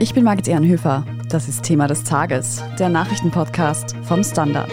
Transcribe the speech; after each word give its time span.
Ich 0.00 0.14
bin 0.14 0.22
Margit 0.22 0.46
Ehrenhöfer. 0.46 1.04
Das 1.28 1.48
ist 1.48 1.64
Thema 1.64 1.88
des 1.88 2.04
Tages, 2.04 2.62
der 2.78 2.88
Nachrichtenpodcast 2.88 3.96
vom 4.04 4.22
Standard. 4.22 4.70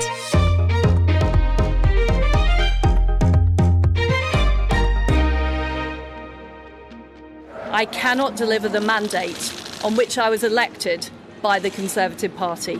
I 7.73 7.87
cannot 7.87 8.35
deliver 8.37 8.69
the 8.69 8.79
mandate 8.79 9.51
on 9.83 9.97
which 9.97 10.19
I 10.19 10.29
was 10.29 10.43
elected 10.43 11.09
by 11.41 11.59
the 11.59 11.71
Conservative 11.71 12.35
Party. 12.35 12.79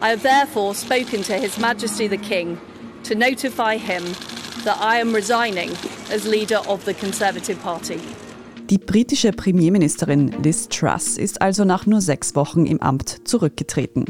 I 0.00 0.10
have 0.10 0.22
therefore 0.22 0.76
spoken 0.76 1.24
to 1.24 1.32
His 1.32 1.58
Majesty 1.58 2.06
the 2.06 2.18
King 2.18 2.56
to 3.02 3.16
notify 3.16 3.78
him 3.78 4.04
that 4.62 4.78
I 4.80 5.00
am 5.00 5.12
resigning 5.12 5.70
as 6.12 6.24
leader 6.24 6.60
of 6.68 6.84
the 6.84 6.94
Conservative 6.94 7.60
Party. 7.64 8.00
Die 8.70 8.76
britische 8.76 9.32
Premierministerin 9.32 10.30
Liz 10.42 10.68
Truss 10.68 11.16
ist 11.16 11.40
also 11.40 11.64
nach 11.64 11.86
nur 11.86 12.02
sechs 12.02 12.36
Wochen 12.36 12.66
im 12.66 12.82
Amt 12.82 13.26
zurückgetreten. 13.26 14.04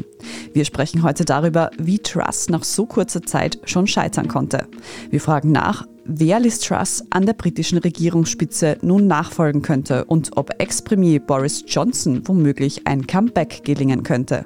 Wir 0.53 0.65
sprechen 0.65 1.01
heute 1.01 1.23
darüber, 1.23 1.71
wie 1.77 1.99
Truss 1.99 2.49
nach 2.49 2.65
so 2.65 2.85
kurzer 2.85 3.21
Zeit 3.23 3.59
schon 3.63 3.87
scheitern 3.87 4.27
konnte. 4.27 4.67
Wir 5.11 5.21
fragen 5.21 5.53
nach, 5.53 5.87
wer 6.03 6.41
Liz 6.41 6.59
Truss 6.59 7.05
an 7.09 7.25
der 7.25 7.33
britischen 7.33 7.77
Regierungsspitze 7.77 8.77
nun 8.81 9.07
nachfolgen 9.07 9.61
könnte 9.61 10.03
und 10.03 10.35
ob 10.35 10.51
Ex-Premier 10.61 11.21
Boris 11.21 11.63
Johnson 11.65 12.27
womöglich 12.27 12.85
ein 12.85 13.07
Comeback 13.07 13.63
gelingen 13.63 14.03
könnte. 14.03 14.45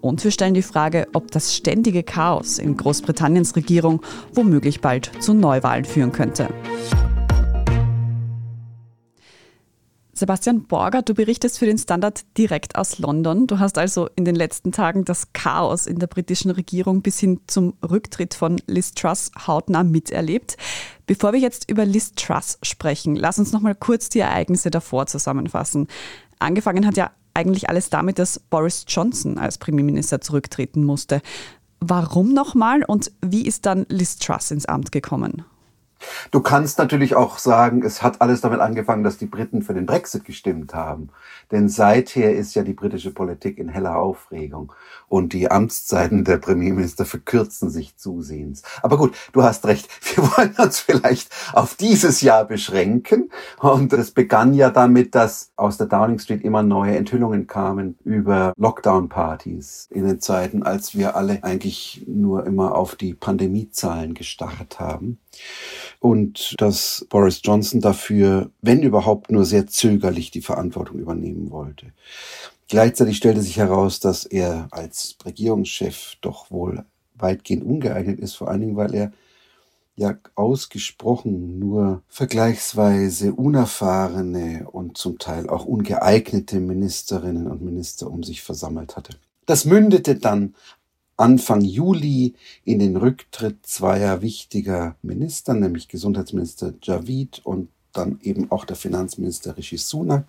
Und 0.00 0.22
wir 0.22 0.30
stellen 0.30 0.54
die 0.54 0.62
Frage, 0.62 1.08
ob 1.14 1.32
das 1.32 1.56
ständige 1.56 2.04
Chaos 2.04 2.60
in 2.60 2.76
Großbritanniens 2.76 3.56
Regierung 3.56 4.02
womöglich 4.34 4.80
bald 4.80 5.10
zu 5.18 5.34
Neuwahlen 5.34 5.84
führen 5.84 6.12
könnte. 6.12 6.48
Sebastian 10.18 10.64
Borger, 10.64 11.02
du 11.02 11.14
berichtest 11.14 11.58
für 11.58 11.66
den 11.66 11.78
Standard 11.78 12.24
direkt 12.36 12.76
aus 12.76 12.98
London. 12.98 13.46
Du 13.46 13.58
hast 13.60 13.78
also 13.78 14.08
in 14.16 14.24
den 14.24 14.34
letzten 14.34 14.72
Tagen 14.72 15.04
das 15.04 15.32
Chaos 15.32 15.86
in 15.86 15.98
der 15.98 16.08
britischen 16.08 16.50
Regierung 16.50 17.02
bis 17.02 17.20
hin 17.20 17.40
zum 17.46 17.74
Rücktritt 17.88 18.34
von 18.34 18.60
Liz 18.66 18.94
Truss 18.94 19.30
hautnah 19.46 19.84
miterlebt. 19.84 20.56
Bevor 21.06 21.32
wir 21.32 21.40
jetzt 21.40 21.70
über 21.70 21.84
Liz 21.84 22.12
Truss 22.14 22.58
sprechen, 22.62 23.14
lass 23.14 23.38
uns 23.38 23.52
noch 23.52 23.60
mal 23.60 23.74
kurz 23.74 24.08
die 24.08 24.18
Ereignisse 24.18 24.70
davor 24.70 25.06
zusammenfassen. 25.06 25.86
Angefangen 26.40 26.84
hat 26.84 26.96
ja 26.96 27.12
eigentlich 27.32 27.68
alles 27.68 27.88
damit, 27.88 28.18
dass 28.18 28.40
Boris 28.40 28.84
Johnson 28.88 29.38
als 29.38 29.58
Premierminister 29.58 30.20
zurücktreten 30.20 30.84
musste. 30.84 31.22
Warum 31.78 32.34
nochmal 32.34 32.82
und 32.82 33.12
wie 33.24 33.46
ist 33.46 33.66
dann 33.66 33.86
Liz 33.88 34.18
Truss 34.18 34.50
ins 34.50 34.66
Amt 34.66 34.90
gekommen? 34.90 35.44
Du 36.30 36.40
kannst 36.40 36.78
natürlich 36.78 37.16
auch 37.16 37.38
sagen, 37.38 37.82
es 37.82 38.02
hat 38.02 38.20
alles 38.20 38.40
damit 38.40 38.60
angefangen, 38.60 39.04
dass 39.04 39.18
die 39.18 39.26
Briten 39.26 39.62
für 39.62 39.74
den 39.74 39.86
Brexit 39.86 40.24
gestimmt 40.24 40.74
haben. 40.74 41.10
Denn 41.50 41.68
seither 41.68 42.34
ist 42.34 42.54
ja 42.54 42.62
die 42.62 42.74
britische 42.74 43.12
Politik 43.12 43.58
in 43.58 43.68
heller 43.68 43.96
Aufregung 43.96 44.72
und 45.08 45.32
die 45.32 45.50
Amtszeiten 45.50 46.24
der 46.24 46.36
Premierminister 46.36 47.04
verkürzen 47.04 47.70
sich 47.70 47.96
zusehends. 47.96 48.62
Aber 48.82 48.98
gut, 48.98 49.16
du 49.32 49.42
hast 49.42 49.66
recht. 49.66 49.88
Wir 50.16 50.24
wollen 50.24 50.54
uns 50.58 50.80
vielleicht 50.80 51.30
auf 51.52 51.74
dieses 51.74 52.20
Jahr 52.20 52.44
beschränken. 52.44 53.30
Und 53.58 53.92
es 53.92 54.10
begann 54.10 54.54
ja 54.54 54.70
damit, 54.70 55.14
dass 55.14 55.52
aus 55.56 55.78
der 55.78 55.86
Downing 55.86 56.18
Street 56.18 56.44
immer 56.44 56.62
neue 56.62 56.96
Enthüllungen 56.96 57.46
kamen 57.46 57.96
über 58.04 58.52
Lockdown-Partys 58.56 59.88
in 59.90 60.06
den 60.06 60.20
Zeiten, 60.20 60.62
als 60.62 60.94
wir 60.94 61.16
alle 61.16 61.42
eigentlich 61.42 62.04
nur 62.06 62.46
immer 62.46 62.74
auf 62.74 62.96
die 62.96 63.14
Pandemiezahlen 63.14 64.14
gestarrt 64.14 64.78
haben 64.78 65.18
und 66.00 66.54
dass 66.58 67.06
Boris 67.08 67.40
Johnson 67.42 67.80
dafür, 67.80 68.50
wenn 68.62 68.82
überhaupt, 68.82 69.30
nur 69.30 69.44
sehr 69.44 69.66
zögerlich 69.66 70.30
die 70.30 70.42
Verantwortung 70.42 70.98
übernehmen 70.98 71.50
wollte. 71.50 71.92
Gleichzeitig 72.68 73.16
stellte 73.16 73.42
sich 73.42 73.56
heraus, 73.56 73.98
dass 73.98 74.24
er 74.24 74.68
als 74.70 75.16
Regierungschef 75.24 76.16
doch 76.20 76.50
wohl 76.50 76.84
weitgehend 77.14 77.64
ungeeignet 77.64 78.20
ist, 78.20 78.34
vor 78.34 78.48
allen 78.48 78.60
Dingen, 78.60 78.76
weil 78.76 78.94
er 78.94 79.12
ja 79.96 80.16
ausgesprochen 80.36 81.58
nur 81.58 82.02
vergleichsweise 82.08 83.32
unerfahrene 83.32 84.68
und 84.70 84.96
zum 84.96 85.18
Teil 85.18 85.48
auch 85.48 85.64
ungeeignete 85.64 86.60
Ministerinnen 86.60 87.48
und 87.48 87.62
Minister 87.62 88.08
um 88.08 88.22
sich 88.22 88.42
versammelt 88.42 88.96
hatte. 88.96 89.14
Das 89.46 89.64
mündete 89.64 90.14
dann 90.14 90.54
Anfang 91.18 91.62
Juli 91.62 92.34
in 92.64 92.78
den 92.78 92.96
Rücktritt 92.96 93.66
zweier 93.66 94.22
wichtiger 94.22 94.96
Minister, 95.02 95.52
nämlich 95.52 95.88
Gesundheitsminister 95.88 96.74
Javid 96.80 97.40
und 97.44 97.68
dann 97.92 98.20
eben 98.22 98.50
auch 98.52 98.64
der 98.64 98.76
Finanzminister 98.76 99.56
Rishi 99.56 99.78
Sunak 99.78 100.26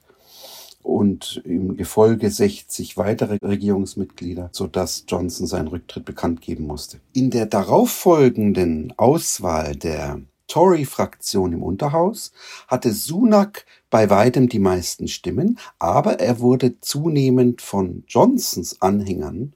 und 0.81 1.41
im 1.45 1.77
Gefolge 1.77 2.31
60 2.31 2.97
weitere 2.97 3.37
Regierungsmitglieder, 3.43 4.49
sodass 4.51 5.05
Johnson 5.07 5.45
seinen 5.45 5.67
Rücktritt 5.67 6.05
bekannt 6.05 6.41
geben 6.41 6.65
musste. 6.65 6.99
In 7.13 7.29
der 7.29 7.45
darauffolgenden 7.45 8.93
Auswahl 8.97 9.75
der 9.75 10.21
Tory-Fraktion 10.47 11.53
im 11.53 11.61
Unterhaus 11.61 12.31
hatte 12.67 12.91
Sunak 12.91 13.65
bei 13.91 14.09
weitem 14.09 14.49
die 14.49 14.57
meisten 14.57 15.07
Stimmen, 15.07 15.59
aber 15.77 16.19
er 16.19 16.39
wurde 16.39 16.79
zunehmend 16.81 17.61
von 17.61 18.03
Johnsons 18.07 18.81
Anhängern 18.81 19.53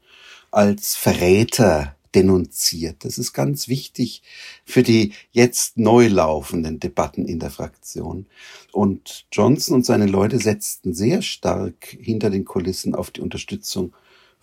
als 0.53 0.95
Verräter 0.95 1.95
denunziert. 2.13 3.05
Das 3.05 3.17
ist 3.17 3.33
ganz 3.33 3.67
wichtig 3.67 4.21
für 4.65 4.83
die 4.83 5.13
jetzt 5.31 5.77
neu 5.77 6.07
laufenden 6.07 6.79
Debatten 6.79 7.25
in 7.25 7.39
der 7.39 7.49
Fraktion. 7.49 8.27
Und 8.71 9.25
Johnson 9.31 9.75
und 9.75 9.85
seine 9.85 10.05
Leute 10.05 10.37
setzten 10.37 10.93
sehr 10.93 11.23
stark 11.23 11.97
hinter 11.99 12.29
den 12.29 12.45
Kulissen 12.45 12.93
auf 12.93 13.09
die 13.09 13.21
Unterstützung 13.21 13.93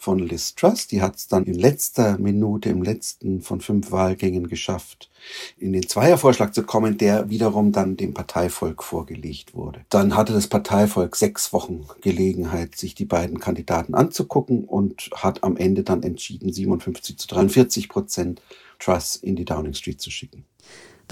von 0.00 0.18
Liz 0.18 0.54
Truss. 0.54 0.86
Die 0.86 1.02
hat 1.02 1.16
es 1.16 1.28
dann 1.28 1.44
in 1.44 1.54
letzter 1.54 2.16
Minute, 2.16 2.70
im 2.70 2.82
letzten 2.82 3.42
von 3.42 3.60
fünf 3.60 3.92
Wahlgängen 3.92 4.48
geschafft, 4.48 5.10
in 5.58 5.74
den 5.74 5.86
Zweiervorschlag 5.86 6.54
zu 6.54 6.62
kommen, 6.62 6.96
der 6.96 7.28
wiederum 7.28 7.70
dann 7.70 7.98
dem 7.98 8.14
Parteivolk 8.14 8.82
vorgelegt 8.82 9.54
wurde. 9.54 9.84
Dann 9.90 10.16
hatte 10.16 10.32
das 10.32 10.46
Parteivolk 10.46 11.16
sechs 11.16 11.52
Wochen 11.52 11.84
Gelegenheit, 12.00 12.76
sich 12.76 12.94
die 12.94 13.04
beiden 13.04 13.40
Kandidaten 13.40 13.94
anzugucken 13.94 14.64
und 14.64 15.10
hat 15.16 15.44
am 15.44 15.58
Ende 15.58 15.82
dann 15.82 16.02
entschieden, 16.02 16.50
57 16.50 17.18
zu 17.18 17.28
43 17.28 17.90
Prozent 17.90 18.40
Truss 18.78 19.16
in 19.16 19.36
die 19.36 19.44
Downing 19.44 19.74
Street 19.74 20.00
zu 20.00 20.10
schicken 20.10 20.46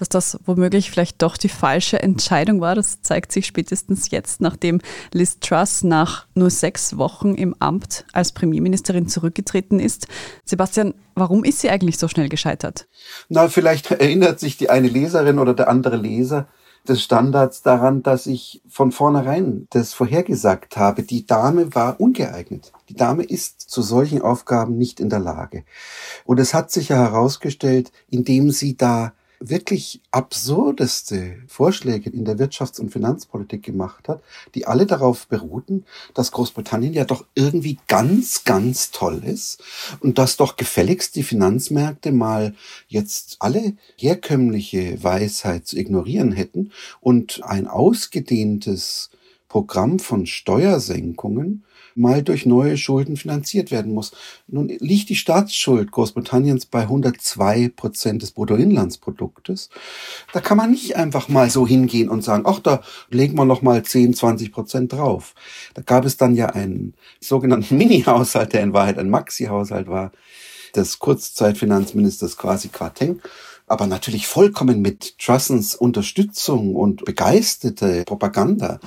dass 0.01 0.09
das 0.09 0.39
womöglich 0.45 0.91
vielleicht 0.91 1.23
doch 1.23 1.37
die 1.37 1.49
falsche 1.49 2.03
Entscheidung 2.03 2.61
war. 2.61 2.75
Das 2.75 3.03
zeigt 3.03 3.33
sich 3.33 3.47
spätestens 3.47 4.11
jetzt, 4.11 4.41
nachdem 4.41 4.81
Liz 5.13 5.39
Truss 5.41 5.83
nach 5.83 6.27
nur 6.35 6.51
sechs 6.51 6.97
Wochen 6.97 7.35
im 7.35 7.55
Amt 7.59 8.05
als 8.13 8.33
Premierministerin 8.33 9.09
zurückgetreten 9.09 9.81
ist. 9.81 10.09
Sebastian, 10.45 10.95
warum 11.15 11.45
ist 11.45 11.61
sie 11.61 11.71
eigentlich 11.71 11.99
so 11.99 12.09
schnell 12.09 12.29
gescheitert? 12.29 12.89
Na, 13.29 13.49
vielleicht 13.49 13.91
erinnert 13.91 14.41
sich 14.41 14.57
die 14.57 14.71
eine 14.71 14.89
Leserin 14.89 15.39
oder 15.39 15.55
der 15.55 15.69
andere 15.69 15.97
Leser 15.97 16.49
des 16.87 17.03
Standards 17.03 17.63
daran, 17.63 18.03
dass 18.03 18.27
ich 18.27 18.63
von 18.69 18.93
vornherein 18.93 19.67
das 19.71 19.93
vorhergesagt 19.93 20.77
habe. 20.77 21.03
Die 21.03 21.27
Dame 21.27 21.75
war 21.75 22.01
ungeeignet. 22.01 22.73
Die 22.89 22.95
Dame 22.95 23.25
ist 23.25 23.61
zu 23.61 23.83
solchen 23.83 24.23
Aufgaben 24.23 24.77
nicht 24.79 25.01
in 25.01 25.11
der 25.11 25.19
Lage. 25.19 25.65
Und 26.25 26.41
es 26.41 26.55
hat 26.55 26.71
sich 26.71 26.89
ja 26.89 26.97
herausgestellt, 26.97 27.93
indem 28.09 28.51
sie 28.51 28.77
da 28.77 29.13
wirklich 29.41 30.01
absurdeste 30.11 31.37
Vorschläge 31.47 32.11
in 32.11 32.25
der 32.25 32.39
Wirtschafts- 32.39 32.81
und 32.81 32.91
Finanzpolitik 32.91 33.63
gemacht 33.63 34.09
hat, 34.09 34.23
die 34.55 34.67
alle 34.67 34.87
darauf 34.87 35.27
beruhten, 35.29 35.85
dass 36.15 36.33
Großbritannien 36.33 36.93
ja 36.93 37.05
doch 37.05 37.25
irgendwie 37.35 37.79
ganz, 37.87 38.45
ganz 38.45 38.91
toll 38.91 39.23
ist 39.25 39.63
und 40.01 40.19
dass 40.19 40.37
doch 40.37 40.57
gefälligst 40.57 41.15
die 41.17 41.23
Finanzmärkte 41.23 42.13
mal 42.13 42.55
jetzt 42.89 43.37
alle 43.41 43.75
herkömmliche 43.97 45.03
Weisheit 45.03 45.67
zu 45.67 45.79
ignorieren 45.79 46.33
hätten 46.33 46.73
und 47.01 47.43
ein 47.45 47.69
ausgedehntes 47.69 49.11
Programm 49.49 49.99
von 49.99 50.27
Steuersenkungen 50.27 51.65
mal 51.99 52.23
durch 52.23 52.47
neue 52.47 52.77
Schulden 52.77 53.17
finanziert 53.17 53.71
werden 53.71 53.93
muss. 53.93 54.13
Nun 54.47 54.69
liegt 54.69 55.09
die 55.09 55.17
Staatsschuld 55.17 55.91
Großbritanniens 55.91 56.67
bei 56.67 56.83
102 56.83 57.71
Prozent 57.75 58.23
des 58.23 58.31
Bruttoinlandsproduktes. 58.31 59.69
Da 60.33 60.41
kann 60.41 60.57
man 60.57 60.71
nicht 60.71 60.97
einfach 60.97 61.29
mal 61.29 61.51
so 61.51 61.67
hingehen 61.67 62.09
und 62.09 62.23
sagen, 62.23 62.45
ach, 62.47 62.61
da 62.61 62.83
legen 63.11 63.37
wir 63.37 63.45
noch 63.45 63.63
mal 63.63 63.83
10, 63.83 64.15
20 64.15 64.53
Prozent 64.53 64.93
drauf. 64.93 65.35
Da 65.75 65.83
gab 65.83 66.05
es 66.05 66.17
dann 66.17 66.35
ja 66.35 66.47
einen 66.47 66.95
sogenannten 67.21 67.77
Mini-Haushalt, 67.79 68.53
der 68.53 68.63
in 68.63 68.73
Wahrheit 68.73 68.99
ein 68.99 69.11
Maxi-Haushalt 69.11 69.89
war, 69.89 70.13
des 70.75 70.99
Kurzzeitfinanzministers 70.99 72.37
quasi 72.37 72.69
Quateng 72.69 73.21
aber 73.69 73.87
natürlich 73.87 74.27
vollkommen 74.27 74.81
mit 74.81 75.19
Trussens 75.19 75.75
Unterstützung 75.75 76.75
und 76.75 77.05
begeisterte 77.05 78.05
Propaganda. 78.05 78.81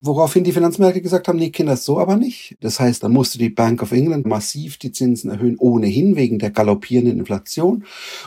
Woraufhin 0.00 0.44
die 0.44 0.52
Finanzmärkte 0.52 1.02
gesagt 1.02 1.28
haben, 1.28 1.38
nee, 1.38 1.50
Kinder, 1.50 1.76
so 1.76 1.98
aber 1.98 2.16
nicht. 2.16 2.56
Das 2.60 2.80
heißt, 2.80 3.02
dann 3.02 3.12
musste 3.12 3.38
die 3.38 3.50
Bank 3.50 3.82
of 3.82 3.92
England 3.92 4.26
massiv 4.26 4.76
die 4.78 4.92
Zinsen 4.92 5.30
erhöhen, 5.30 5.56
ohnehin 5.58 6.16
wegen 6.16 6.38
der 6.38 6.50
galoppierenden 6.50 7.18
Inflation. 7.18 7.84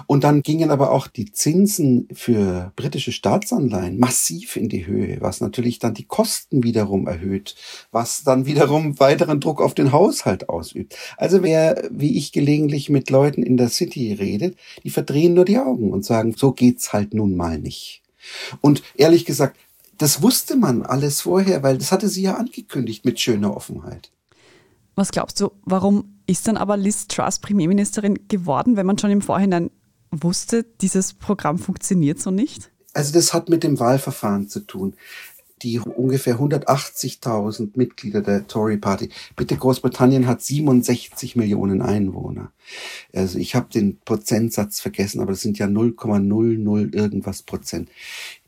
Und 0.08 0.24
dann 0.24 0.42
gingen 0.42 0.72
aber 0.72 0.92
auch 0.92 1.08
die 1.08 1.32
Zinsen 1.32 2.08
für 2.14 2.72
britische 2.76 3.12
Staatsanleihen 3.12 4.00
massiv 4.00 4.56
in 4.56 4.70
die 4.70 4.86
Höhe, 4.88 5.18
was 5.22 5.42
natürlich 5.42 5.80
dann 5.80 5.94
die 5.94 6.06
Kosten 6.06 6.64
wiederum 6.64 7.08
erhöht, 7.08 7.56
was 7.92 8.24
dann 8.24 8.46
wiederum 8.46 9.00
weiteren 9.00 9.40
Druck 9.40 9.62
auf 9.62 9.74
den 9.74 9.92
Haushalt 9.92 10.50
ausübt. 10.50 10.96
Also 11.18 11.44
wer, 11.44 11.90
wie 11.92 12.18
ich 12.18 12.32
gelegentlich 12.32 12.90
mit 12.90 13.10
Leuten 13.10 13.44
in 13.44 13.58
der 13.58 13.70
City 13.70 14.14
redet, 14.14 14.58
die 14.84 14.90
verdrehen 14.90 15.34
nur 15.34 15.46
die 15.46 15.58
Augen 15.58 15.92
und 16.02 16.06
sagen, 16.06 16.34
so 16.36 16.52
geht's 16.52 16.94
halt 16.94 17.14
nun 17.14 17.36
mal 17.36 17.60
nicht. 17.60 18.02
Und 18.60 18.82
ehrlich 18.96 19.26
gesagt, 19.26 19.58
das 20.00 20.24
wusste 20.24 20.56
man 20.56 20.82
alles 20.82 21.22
vorher, 21.22 21.62
weil 21.62 21.78
das 21.78 21.92
hatte 21.92 22.10
sie 22.10 22.24
ja 22.24 22.36
angekündigt 22.36 23.06
mit 23.06 23.20
schöner 23.20 23.56
Offenheit. 23.56 24.12
Was 24.96 25.12
glaubst 25.12 25.40
du, 25.40 25.52
warum 25.64 26.22
ist 26.26 26.48
dann 26.48 26.58
aber 26.58 26.76
Liz 26.76 27.08
Truss 27.08 27.38
Premierministerin 27.38 28.28
geworden, 28.28 28.78
wenn 28.78 28.88
man 28.88 28.98
schon 28.98 29.12
im 29.12 29.22
Vorhinein 29.22 29.70
wusste, 30.10 30.66
dieses 30.82 31.14
Programm 31.14 31.60
funktioniert 31.60 32.20
so 32.20 32.32
nicht? 32.32 32.72
Also 32.94 33.14
das 33.14 33.32
hat 33.32 33.48
mit 33.48 33.64
dem 33.64 33.80
Wahlverfahren 33.80 34.50
zu 34.50 34.62
tun 34.62 34.96
die 35.64 35.80
ungefähr 35.80 36.40
180.000 36.40 37.72
Mitglieder 37.76 38.22
der 38.22 38.48
Tory 38.48 38.78
Party. 38.78 39.10
Bitte, 39.36 39.56
Großbritannien 39.56 40.28
hat 40.28 40.42
67 40.42 41.36
Millionen 41.36 41.82
Einwohner. 41.82 42.52
Also 43.14 43.40
ich 43.40 43.56
habe 43.56 43.68
den 43.74 44.00
Prozentsatz 44.06 44.80
vergessen, 44.80 45.22
aber 45.22 45.32
das 45.32 45.42
sind 45.42 45.58
ja 45.60 45.68
0,00 45.68 46.94
irgendwas 46.94 47.42
Prozent. 47.44 47.90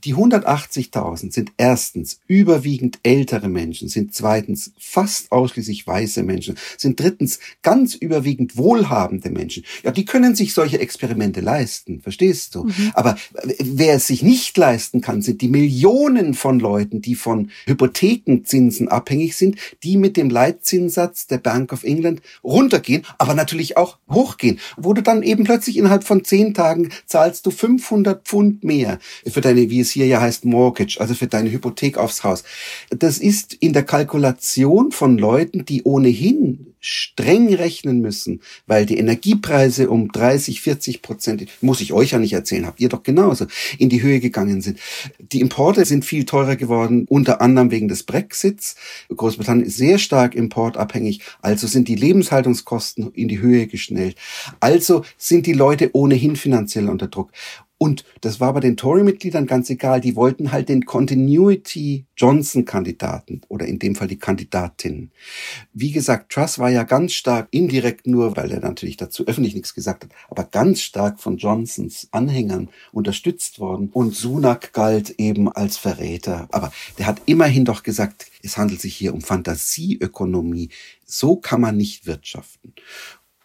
Die 0.03 0.15
180.000 0.15 1.31
sind 1.31 1.53
erstens 1.57 2.19
überwiegend 2.27 2.99
ältere 3.03 3.47
Menschen, 3.47 3.87
sind 3.87 4.13
zweitens 4.13 4.73
fast 4.77 5.31
ausschließlich 5.31 5.87
weiße 5.87 6.23
Menschen, 6.23 6.55
sind 6.77 6.99
drittens 6.99 7.39
ganz 7.61 7.95
überwiegend 7.95 8.57
wohlhabende 8.57 9.29
Menschen. 9.29 9.63
Ja, 9.83 9.91
die 9.91 10.03
können 10.03 10.35
sich 10.35 10.53
solche 10.53 10.79
Experimente 10.79 11.39
leisten, 11.39 12.01
verstehst 12.01 12.55
du? 12.55 12.65
Mhm. 12.65 12.91
Aber 12.95 13.17
wer 13.59 13.95
es 13.95 14.07
sich 14.07 14.23
nicht 14.23 14.57
leisten 14.57 14.99
kann, 14.99 15.21
sind 15.21 15.41
die 15.41 15.47
Millionen 15.47 16.33
von 16.33 16.59
Leuten, 16.59 17.01
die 17.01 17.15
von 17.15 17.51
Hypothekenzinsen 17.65 18.89
abhängig 18.89 19.37
sind, 19.37 19.57
die 19.83 19.95
mit 19.95 20.17
dem 20.17 20.29
Leitzinssatz 20.29 21.27
der 21.27 21.37
Bank 21.37 21.71
of 21.71 21.85
England 21.85 22.21
runtergehen, 22.43 23.05
aber 23.17 23.35
natürlich 23.35 23.77
auch 23.77 23.99
hochgehen, 24.13 24.60
wo 24.77 24.94
du 24.94 25.01
dann 25.01 25.24
eben 25.24 25.44
plötzlich 25.44 25.77
innerhalb 25.77 26.04
von 26.04 26.24
zehn 26.24 26.54
Tagen 26.54 26.89
zahlst 27.06 27.45
du 27.45 27.51
500 27.51 28.25
Pfund 28.25 28.63
mehr 28.63 29.00
für 29.27 29.42
deine, 29.42 29.69
wie 29.69 29.80
es 29.80 29.92
hier 29.92 30.07
ja 30.07 30.21
heißt, 30.21 30.45
Mortgage, 30.45 30.98
also 31.00 31.13
für 31.13 31.27
deine 31.27 31.51
Hypothek 31.51 31.98
aufs 31.98 32.24
Haus. 32.24 32.44
Das 32.89 33.18
ist 33.18 33.54
in 33.54 33.74
der 33.74 33.83
Kalkulation 33.83 34.92
von 34.92 35.18
Leuten, 35.18 35.65
die 35.65 35.83
ohnehin 35.83 36.74
streng 36.83 37.54
rechnen 37.54 38.01
müssen, 38.01 38.42
weil 38.68 38.86
die 38.86 38.98
Energiepreise 38.98 39.89
um 39.89 40.12
30, 40.12 40.60
40 40.62 41.01
Prozent, 41.01 41.45
muss 41.62 41.80
ich 41.80 41.94
euch 41.94 42.12
ja 42.12 42.19
nicht 42.19 42.33
erzählen, 42.33 42.65
habt 42.65 42.81
ihr 42.81 42.89
doch 42.89 43.04
genauso, 43.04 43.48
in 43.80 43.88
die 43.88 44.04
Höhe 44.04 44.19
gegangen 44.19 44.62
sind. 44.62 44.80
Die 45.18 45.39
Importe 45.39 45.86
sind 45.86 46.04
viel 46.04 46.25
teurer 46.25 46.57
geworden, 46.57 47.06
unter 47.07 47.39
anderem 47.39 47.71
wegen 47.71 47.88
des 47.88 48.04
Brexits. 48.04 48.75
Großbritannien 49.15 49.65
ist 49.65 49.77
sehr 49.77 49.98
stark 49.98 50.36
importabhängig, 50.36 51.21
also 51.42 51.68
sind 51.68 51.88
die 51.88 51.95
Lebenshaltungskosten 51.95 53.13
in 53.13 53.30
die 53.30 53.39
Höhe 53.39 53.68
geschnellt. 53.93 54.17
Also 54.59 55.03
sind 55.17 55.45
die 55.45 55.53
Leute 55.53 55.91
ohnehin 55.93 56.35
finanziell 56.35 56.89
unter 56.89 57.07
Druck. 57.07 57.31
Und 57.79 58.05
das 58.21 58.39
war 58.39 58.53
bei 58.53 58.61
den 58.61 58.77
Tory-Mitgliedern 58.77 59.45
ganz 59.45 59.69
egal. 59.69 59.99
Die 59.99 60.15
wollten 60.15 60.53
halt 60.53 60.69
den 60.69 60.85
Continuity 60.85 62.05
Johnson-Kandidaten 62.15 63.41
oder 63.49 63.65
in 63.65 63.77
dem 63.77 63.95
Fall 63.95 64.07
die 64.07 64.19
Kandidatin. 64.19 65.11
Wie 65.73 65.91
gesagt, 65.91 66.31
Truss 66.31 66.59
war 66.59 66.69
ja 66.69 66.83
ganz 66.83 67.11
stark 67.11 67.49
indirekt 67.51 68.07
nur, 68.07 68.37
weil 68.37 68.51
er 68.51 68.61
natürlich 68.61 68.95
dazu 68.95 69.27
öffentlich 69.27 69.53
nichts 69.53 69.73
gesagt 69.73 70.05
hat, 70.05 70.11
aber 70.29 70.45
ganz 70.45 70.79
stark 70.79 71.19
von 71.19 71.35
Johnsons 71.35 72.07
Anhängern 72.11 72.69
unterstützt 72.93 73.59
worden. 73.59 73.89
Und 73.91 74.15
Sunak 74.15 74.71
galt 74.71 75.15
eben 75.17 75.51
als 75.51 75.75
Verräter. 75.75 76.47
Aber 76.53 76.71
der 76.97 77.07
hat 77.07 77.21
immerhin 77.25 77.65
doch 77.65 77.83
gesagt, 77.83 78.27
es 78.41 78.55
handelt 78.55 78.79
sich 78.79 78.95
hier 78.95 79.13
um 79.13 79.19
Fantasieökonomie. 79.19 80.69
So 81.05 81.35
kann 81.35 81.59
man 81.59 81.75
nicht 81.75 82.05
wirtschaften. 82.05 82.73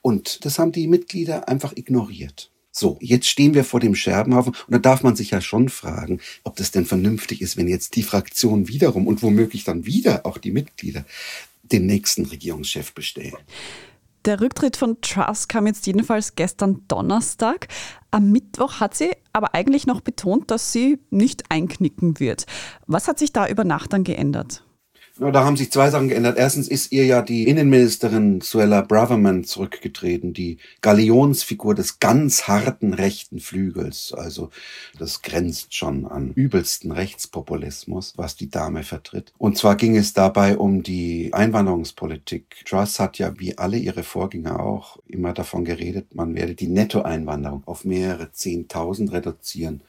Und 0.02 0.44
das 0.44 0.58
haben 0.58 0.72
die 0.72 0.86
Mitglieder 0.86 1.48
einfach 1.48 1.72
ignoriert. 1.76 2.50
So, 2.70 2.96
jetzt 3.00 3.26
stehen 3.26 3.54
wir 3.54 3.64
vor 3.64 3.80
dem 3.80 3.94
Scherbenhaufen 3.94 4.54
und 4.66 4.72
da 4.72 4.78
darf 4.78 5.02
man 5.02 5.16
sich 5.16 5.30
ja 5.30 5.40
schon 5.40 5.68
fragen, 5.68 6.20
ob 6.44 6.56
das 6.56 6.70
denn 6.70 6.86
vernünftig 6.86 7.42
ist, 7.42 7.56
wenn 7.56 7.66
jetzt 7.66 7.96
die 7.96 8.04
Fraktion 8.04 8.68
wiederum 8.68 9.06
und 9.06 9.22
womöglich 9.22 9.64
dann 9.64 9.84
wieder 9.84 10.24
auch 10.24 10.38
die 10.38 10.52
Mitglieder 10.52 11.04
den 11.62 11.86
nächsten 11.86 12.24
Regierungschef 12.26 12.92
bestellen. 12.92 13.36
Der 14.24 14.40
Rücktritt 14.40 14.76
von 14.76 15.00
Truss 15.00 15.48
kam 15.48 15.66
jetzt 15.66 15.86
jedenfalls 15.86 16.34
gestern 16.34 16.84
Donnerstag. 16.86 17.68
Am 18.10 18.30
Mittwoch 18.30 18.80
hat 18.80 18.94
sie 18.94 19.10
aber 19.32 19.54
eigentlich 19.54 19.86
noch 19.86 20.00
betont, 20.00 20.50
dass 20.50 20.72
sie 20.72 20.98
nicht 21.10 21.50
einknicken 21.50 22.20
wird. 22.20 22.46
Was 22.86 23.08
hat 23.08 23.18
sich 23.18 23.32
da 23.32 23.48
über 23.48 23.64
Nacht 23.64 23.92
dann 23.92 24.04
geändert? 24.04 24.64
Ja, 25.20 25.32
da 25.32 25.44
haben 25.44 25.56
sich 25.56 25.72
zwei 25.72 25.90
Sachen 25.90 26.08
geändert. 26.08 26.38
Erstens 26.38 26.68
ist 26.68 26.92
ihr 26.92 27.04
ja 27.04 27.22
die 27.22 27.48
Innenministerin 27.48 28.40
Suella 28.40 28.82
Braverman 28.82 29.42
zurückgetreten, 29.42 30.32
die 30.32 30.58
Galionsfigur 30.80 31.74
des 31.74 31.98
ganz 31.98 32.46
harten 32.46 32.94
rechten 32.94 33.40
Flügels. 33.40 34.12
Also 34.16 34.50
das 34.96 35.22
grenzt 35.22 35.74
schon 35.74 36.06
an 36.06 36.30
übelsten 36.34 36.92
Rechtspopulismus, 36.92 38.12
was 38.16 38.36
die 38.36 38.48
Dame 38.48 38.84
vertritt. 38.84 39.32
Und 39.38 39.58
zwar 39.58 39.74
ging 39.74 39.96
es 39.96 40.12
dabei 40.12 40.56
um 40.56 40.84
die 40.84 41.30
Einwanderungspolitik. 41.32 42.64
Truss 42.64 43.00
hat 43.00 43.18
ja 43.18 43.36
wie 43.40 43.58
alle 43.58 43.76
ihre 43.76 44.04
Vorgänger 44.04 44.60
auch 44.60 44.98
immer 45.08 45.32
davon 45.32 45.64
geredet, 45.64 46.14
man 46.14 46.36
werde 46.36 46.54
die 46.54 46.68
Nettoeinwanderung 46.68 47.64
auf 47.66 47.84
mehrere 47.84 48.30
Zehntausend 48.30 49.10
reduzieren. 49.10 49.80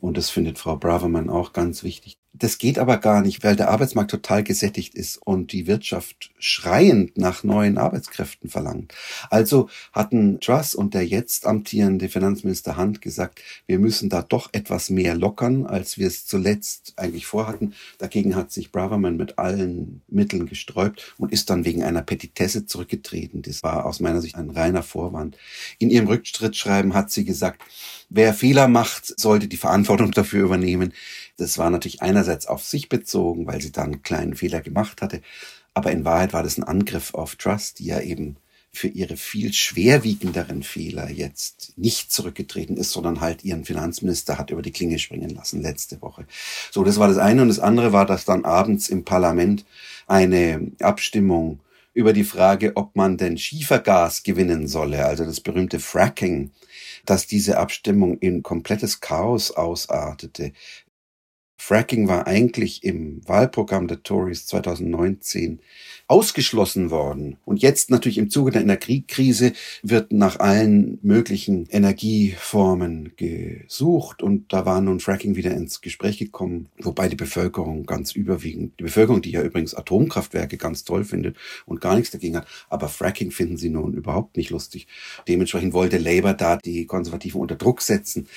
Und 0.00 0.16
das 0.16 0.30
findet 0.30 0.58
Frau 0.58 0.76
Braverman 0.76 1.28
auch 1.28 1.52
ganz 1.52 1.82
wichtig. 1.82 2.16
Das 2.34 2.58
geht 2.58 2.78
aber 2.78 2.98
gar 2.98 3.22
nicht, 3.22 3.42
weil 3.42 3.56
der 3.56 3.70
Arbeitsmarkt 3.70 4.10
total 4.10 4.44
gesättigt 4.44 4.94
ist 4.94 5.16
und 5.16 5.50
die 5.52 5.66
Wirtschaft 5.66 6.30
schreiend 6.38 7.18
nach 7.18 7.42
neuen 7.42 7.78
Arbeitskräften 7.78 8.48
verlangt. 8.48 8.94
Also 9.30 9.68
hatten 9.92 10.38
Truss 10.38 10.74
und 10.74 10.94
der 10.94 11.06
jetzt 11.06 11.46
amtierende 11.46 12.08
Finanzminister 12.08 12.76
Hunt 12.76 13.00
gesagt, 13.00 13.40
wir 13.66 13.78
müssen 13.78 14.08
da 14.08 14.22
doch 14.22 14.50
etwas 14.52 14.90
mehr 14.90 15.16
lockern, 15.16 15.66
als 15.66 15.98
wir 15.98 16.06
es 16.06 16.26
zuletzt 16.26 16.92
eigentlich 16.96 17.26
vorhatten. 17.26 17.74
Dagegen 17.98 18.36
hat 18.36 18.52
sich 18.52 18.70
Braverman 18.70 19.16
mit 19.16 19.38
allen 19.38 20.02
Mitteln 20.06 20.46
gesträubt 20.46 21.14
und 21.18 21.32
ist 21.32 21.50
dann 21.50 21.64
wegen 21.64 21.82
einer 21.82 22.02
Petitesse 22.02 22.66
zurückgetreten. 22.66 23.42
Das 23.42 23.62
war 23.62 23.86
aus 23.86 24.00
meiner 24.00 24.20
Sicht 24.20 24.36
ein 24.36 24.50
reiner 24.50 24.82
Vorwand. 24.82 25.36
In 25.78 25.90
ihrem 25.90 26.06
Rücktrittsschreiben 26.06 26.94
hat 26.94 27.10
sie 27.10 27.24
gesagt, 27.24 27.62
wer 28.10 28.34
Fehler 28.34 28.68
macht, 28.68 29.18
sollte 29.18 29.48
die 29.48 29.56
Verantwortung 29.56 30.12
dafür 30.12 30.44
übernehmen. 30.44 30.92
Das 31.38 31.56
war 31.56 31.70
natürlich 31.70 32.02
einerseits 32.02 32.46
auf 32.46 32.64
sich 32.64 32.88
bezogen, 32.88 33.46
weil 33.46 33.60
sie 33.60 33.72
da 33.72 33.84
einen 33.84 34.02
kleinen 34.02 34.34
Fehler 34.34 34.60
gemacht 34.60 35.00
hatte. 35.00 35.22
Aber 35.72 35.92
in 35.92 36.04
Wahrheit 36.04 36.32
war 36.32 36.42
das 36.42 36.58
ein 36.58 36.64
Angriff 36.64 37.14
auf 37.14 37.36
Trust, 37.36 37.78
die 37.78 37.86
ja 37.86 38.00
eben 38.00 38.36
für 38.72 38.88
ihre 38.88 39.16
viel 39.16 39.52
schwerwiegenderen 39.52 40.62
Fehler 40.62 41.10
jetzt 41.10 41.72
nicht 41.76 42.12
zurückgetreten 42.12 42.76
ist, 42.76 42.92
sondern 42.92 43.20
halt 43.20 43.44
ihren 43.44 43.64
Finanzminister 43.64 44.38
hat 44.38 44.50
über 44.50 44.62
die 44.62 44.72
Klinge 44.72 44.98
springen 44.98 45.30
lassen 45.30 45.62
letzte 45.62 46.02
Woche. 46.02 46.26
So, 46.70 46.84
das 46.84 46.98
war 46.98 47.08
das 47.08 47.18
eine. 47.18 47.42
Und 47.42 47.48
das 47.48 47.60
andere 47.60 47.92
war, 47.92 48.06
dass 48.06 48.24
dann 48.24 48.44
abends 48.44 48.88
im 48.88 49.04
Parlament 49.04 49.64
eine 50.06 50.72
Abstimmung 50.80 51.60
über 51.94 52.12
die 52.12 52.24
Frage, 52.24 52.76
ob 52.76 52.94
man 52.94 53.16
denn 53.16 53.38
Schiefergas 53.38 54.22
gewinnen 54.22 54.68
solle, 54.68 55.06
also 55.06 55.24
das 55.24 55.40
berühmte 55.40 55.80
Fracking, 55.80 56.52
dass 57.06 57.26
diese 57.26 57.58
Abstimmung 57.58 58.18
in 58.18 58.42
komplettes 58.42 59.00
Chaos 59.00 59.50
ausartete. 59.50 60.52
Fracking 61.60 62.08
war 62.08 62.26
eigentlich 62.26 62.84
im 62.84 63.20
Wahlprogramm 63.26 63.88
der 63.88 64.02
Tories 64.02 64.46
2019 64.46 65.60
ausgeschlossen 66.06 66.90
worden. 66.90 67.36
Und 67.44 67.60
jetzt 67.60 67.90
natürlich 67.90 68.16
im 68.16 68.30
Zuge 68.30 68.50
der 68.50 68.62
Energiekrise 68.62 69.52
wird 69.82 70.10
nach 70.10 70.38
allen 70.38 70.98
möglichen 71.02 71.66
Energieformen 71.66 73.12
gesucht. 73.16 74.22
Und 74.22 74.52
da 74.52 74.64
war 74.64 74.80
nun 74.80 75.00
Fracking 75.00 75.36
wieder 75.36 75.50
ins 75.50 75.82
Gespräch 75.82 76.16
gekommen, 76.16 76.68
wobei 76.78 77.08
die 77.08 77.16
Bevölkerung 77.16 77.84
ganz 77.84 78.12
überwiegend, 78.12 78.78
die 78.78 78.84
Bevölkerung, 78.84 79.20
die 79.20 79.32
ja 79.32 79.42
übrigens 79.42 79.74
Atomkraftwerke 79.74 80.56
ganz 80.56 80.84
toll 80.84 81.04
findet 81.04 81.36
und 81.66 81.82
gar 81.82 81.96
nichts 81.96 82.12
dagegen 82.12 82.36
hat, 82.36 82.46
aber 82.70 82.88
Fracking 82.88 83.30
finden 83.30 83.58
sie 83.58 83.68
nun 83.68 83.92
überhaupt 83.92 84.38
nicht 84.38 84.48
lustig. 84.48 84.86
Dementsprechend 85.26 85.74
wollte 85.74 85.98
Labour 85.98 86.32
da 86.32 86.56
die 86.56 86.86
Konservativen 86.86 87.40
unter 87.40 87.56
Druck 87.56 87.82
setzen. 87.82 88.28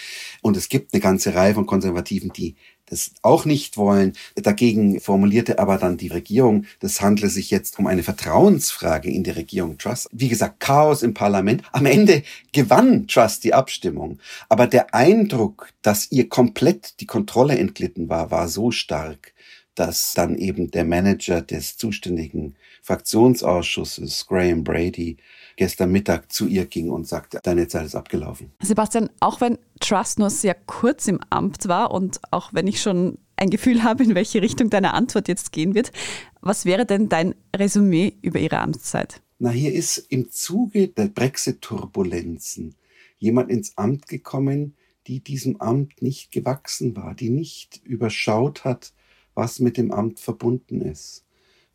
Und 0.41 0.57
es 0.57 0.67
gibt 0.67 0.93
eine 0.93 1.01
ganze 1.01 1.35
Reihe 1.35 1.53
von 1.53 1.67
Konservativen, 1.67 2.33
die 2.33 2.55
das 2.91 3.12
auch 3.21 3.45
nicht 3.45 3.77
wollen. 3.77 4.13
Dagegen 4.36 5.00
formulierte 5.00 5.60
aber 5.60 5.77
dann 5.77 5.98
die 5.98 6.10
Regierung, 6.10 6.65
das 6.81 7.01
handle 7.01 7.29
sich 7.29 7.50
jetzt 7.50 7.79
um 7.79 7.88
eine 7.88 8.03
Vertrauensfrage 8.03 9.10
in 9.10 9.24
der 9.24 9.38
Regierung 9.38 9.77
Trust. 9.77 10.10
Wie 10.12 10.27
gesagt, 10.27 10.60
Chaos 10.60 11.01
im 11.01 11.13
Parlament. 11.13 11.63
Am 11.71 11.86
Ende 11.86 12.24
gewann 12.51 13.07
Trust 13.07 13.45
die 13.45 13.53
Abstimmung. 13.53 14.19
Aber 14.50 14.67
der 14.67 14.93
Eindruck, 14.93 15.69
dass 15.81 16.12
ihr 16.12 16.27
komplett 16.27 17.00
die 17.00 17.05
Kontrolle 17.05 17.57
entglitten 17.57 18.10
war, 18.10 18.29
war 18.29 18.50
so 18.50 18.71
stark, 18.71 19.30
dass 19.75 20.13
dann 20.13 20.35
eben 20.35 20.71
der 20.71 20.83
Manager 20.83 21.41
des 21.41 21.77
zuständigen 21.77 22.55
Fraktionsausschusses, 22.81 24.27
Graham 24.27 24.63
Brady, 24.63 25.17
gestern 25.55 25.91
Mittag 25.91 26.31
zu 26.31 26.47
ihr 26.47 26.65
ging 26.65 26.89
und 26.89 27.07
sagte, 27.07 27.39
deine 27.43 27.67
Zeit 27.67 27.85
ist 27.85 27.95
abgelaufen. 27.95 28.51
Sebastian, 28.61 29.09
auch 29.19 29.41
wenn 29.41 29.57
Trust 29.79 30.19
nur 30.19 30.29
sehr 30.29 30.55
kurz 30.55 31.07
im 31.07 31.19
Amt 31.29 31.67
war 31.67 31.91
und 31.91 32.19
auch 32.31 32.53
wenn 32.53 32.67
ich 32.67 32.81
schon 32.81 33.17
ein 33.37 33.49
Gefühl 33.49 33.83
habe, 33.83 34.03
in 34.03 34.15
welche 34.15 34.41
Richtung 34.41 34.69
deine 34.69 34.93
Antwort 34.93 35.27
jetzt 35.27 35.51
gehen 35.51 35.73
wird, 35.73 35.91
was 36.41 36.65
wäre 36.65 36.85
denn 36.85 37.09
dein 37.09 37.35
Resümee 37.55 38.13
über 38.21 38.39
ihre 38.39 38.59
Amtszeit? 38.59 39.21
Na, 39.39 39.49
hier 39.49 39.73
ist 39.73 39.97
im 39.97 40.29
Zuge 40.31 40.89
der 40.89 41.07
Brexit-Turbulenzen 41.07 42.75
jemand 43.17 43.49
ins 43.49 43.77
Amt 43.77 44.07
gekommen, 44.07 44.75
die 45.07 45.19
diesem 45.19 45.59
Amt 45.61 46.01
nicht 46.01 46.31
gewachsen 46.31 46.95
war, 46.95 47.15
die 47.15 47.29
nicht 47.29 47.81
überschaut 47.83 48.63
hat, 48.65 48.93
was 49.33 49.59
mit 49.59 49.77
dem 49.77 49.91
Amt 49.91 50.19
verbunden 50.19 50.81
ist. 50.81 51.23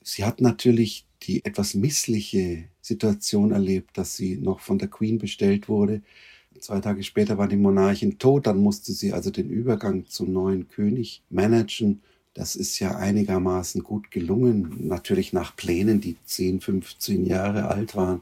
Sie 0.03 0.25
hat 0.25 0.41
natürlich 0.41 1.07
die 1.23 1.45
etwas 1.45 1.75
missliche 1.75 2.65
Situation 2.81 3.51
erlebt, 3.51 3.99
dass 3.99 4.17
sie 4.17 4.37
noch 4.37 4.61
von 4.61 4.79
der 4.79 4.89
Queen 4.89 5.19
bestellt 5.19 5.69
wurde. 5.69 6.03
Zwei 6.61 6.81
Tage 6.81 7.03
später 7.03 7.39
war 7.39 7.49
die 7.49 7.57
Monarchin 7.57 8.19
tot, 8.19 8.47
dann 8.47 8.59
musste 8.59 8.93
sie 8.93 9.13
also 9.13 9.31
den 9.31 9.51
Übergang 9.51 10.07
zum 10.07 10.33
neuen 10.33 10.69
König 10.69 11.23
managen. 11.29 12.03
Das 12.35 12.55
ist 12.55 12.79
ja 12.79 12.97
einigermaßen 12.97 13.83
gut 13.83 14.11
gelungen, 14.11 14.87
natürlich 14.87 15.33
nach 15.33 15.57
Plänen, 15.57 16.01
die 16.01 16.17
10, 16.25 16.61
15 16.61 17.27
Jahre 17.27 17.69
alt 17.69 17.97
waren. 17.97 18.21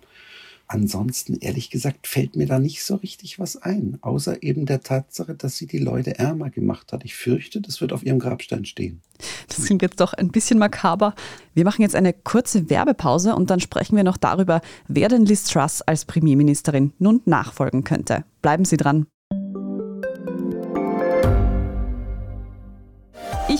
Ansonsten, 0.66 1.38
ehrlich 1.40 1.70
gesagt, 1.70 2.06
fällt 2.06 2.36
mir 2.36 2.46
da 2.46 2.58
nicht 2.58 2.84
so 2.84 2.96
richtig 2.96 3.38
was 3.38 3.56
ein, 3.56 3.98
außer 4.00 4.42
eben 4.42 4.64
der 4.64 4.80
Tatsache, 4.80 5.34
dass 5.34 5.56
sie 5.56 5.66
die 5.66 5.78
Leute 5.78 6.18
ärmer 6.18 6.50
gemacht 6.50 6.92
hat. 6.92 7.04
Ich 7.04 7.14
fürchte, 7.14 7.60
das 7.60 7.80
wird 7.80 7.92
auf 7.92 8.04
ihrem 8.04 8.18
Grabstein 8.18 8.64
stehen. 8.64 9.02
Das 9.48 9.64
klingt 9.64 9.82
jetzt 9.82 10.00
doch 10.00 10.14
ein 10.14 10.30
bisschen 10.30 10.58
makaber. 10.58 11.14
Wir 11.52 11.64
machen 11.64 11.82
jetzt 11.82 11.94
eine 11.94 12.12
kurze 12.12 12.70
Werbepause 12.70 13.34
und 13.34 13.50
dann 13.50 13.60
sprechen 13.60 13.96
wir 13.96 14.04
noch 14.04 14.16
darüber, 14.16 14.60
wer 14.88 15.08
denn 15.08 15.26
Liz 15.26 15.44
Truss 15.44 15.82
als 15.82 16.06
Premierministerin 16.06 16.92
nun 16.98 17.20
nachfolgen 17.26 17.84
könnte. 17.84 18.24
Bleiben 18.40 18.64
Sie 18.64 18.76
dran. 18.76 19.06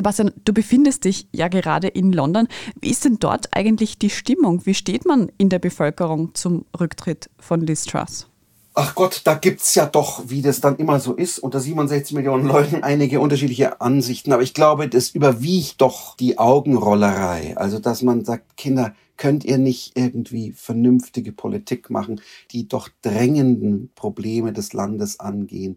Sebastian, 0.00 0.32
du 0.46 0.54
befindest 0.54 1.04
dich 1.04 1.28
ja 1.30 1.48
gerade 1.48 1.86
in 1.86 2.10
London. 2.10 2.48
Wie 2.80 2.88
ist 2.88 3.04
denn 3.04 3.18
dort 3.18 3.54
eigentlich 3.54 3.98
die 3.98 4.08
Stimmung? 4.08 4.64
Wie 4.64 4.72
steht 4.72 5.04
man 5.04 5.30
in 5.36 5.50
der 5.50 5.58
Bevölkerung 5.58 6.34
zum 6.34 6.64
Rücktritt 6.80 7.28
von 7.38 7.60
Liz 7.60 7.84
Truss? 7.84 8.26
ach 8.74 8.94
Gott, 8.94 9.22
da 9.24 9.34
gibt's 9.34 9.74
ja 9.74 9.84
doch, 9.84 10.22
wie 10.28 10.40
das 10.40 10.60
dann 10.60 10.76
immer 10.76 11.00
so 11.00 11.14
ist, 11.14 11.38
unter 11.38 11.60
67 11.60 12.16
Millionen 12.16 12.46
Leuten 12.46 12.82
einige 12.82 13.20
unterschiedliche 13.20 13.80
Ansichten. 13.80 14.32
Aber 14.32 14.42
ich 14.42 14.54
glaube, 14.54 14.88
das 14.88 15.10
überwiegt 15.10 15.80
doch 15.82 16.16
die 16.16 16.38
Augenrollerei. 16.38 17.56
Also, 17.56 17.78
dass 17.78 18.00
man 18.00 18.24
sagt, 18.24 18.56
Kinder, 18.56 18.94
könnt 19.18 19.44
ihr 19.44 19.58
nicht 19.58 19.98
irgendwie 19.98 20.52
vernünftige 20.52 21.32
Politik 21.32 21.90
machen, 21.90 22.22
die 22.52 22.68
doch 22.68 22.88
drängenden 23.02 23.90
Probleme 23.94 24.54
des 24.54 24.72
Landes 24.72 25.20
angehen. 25.20 25.76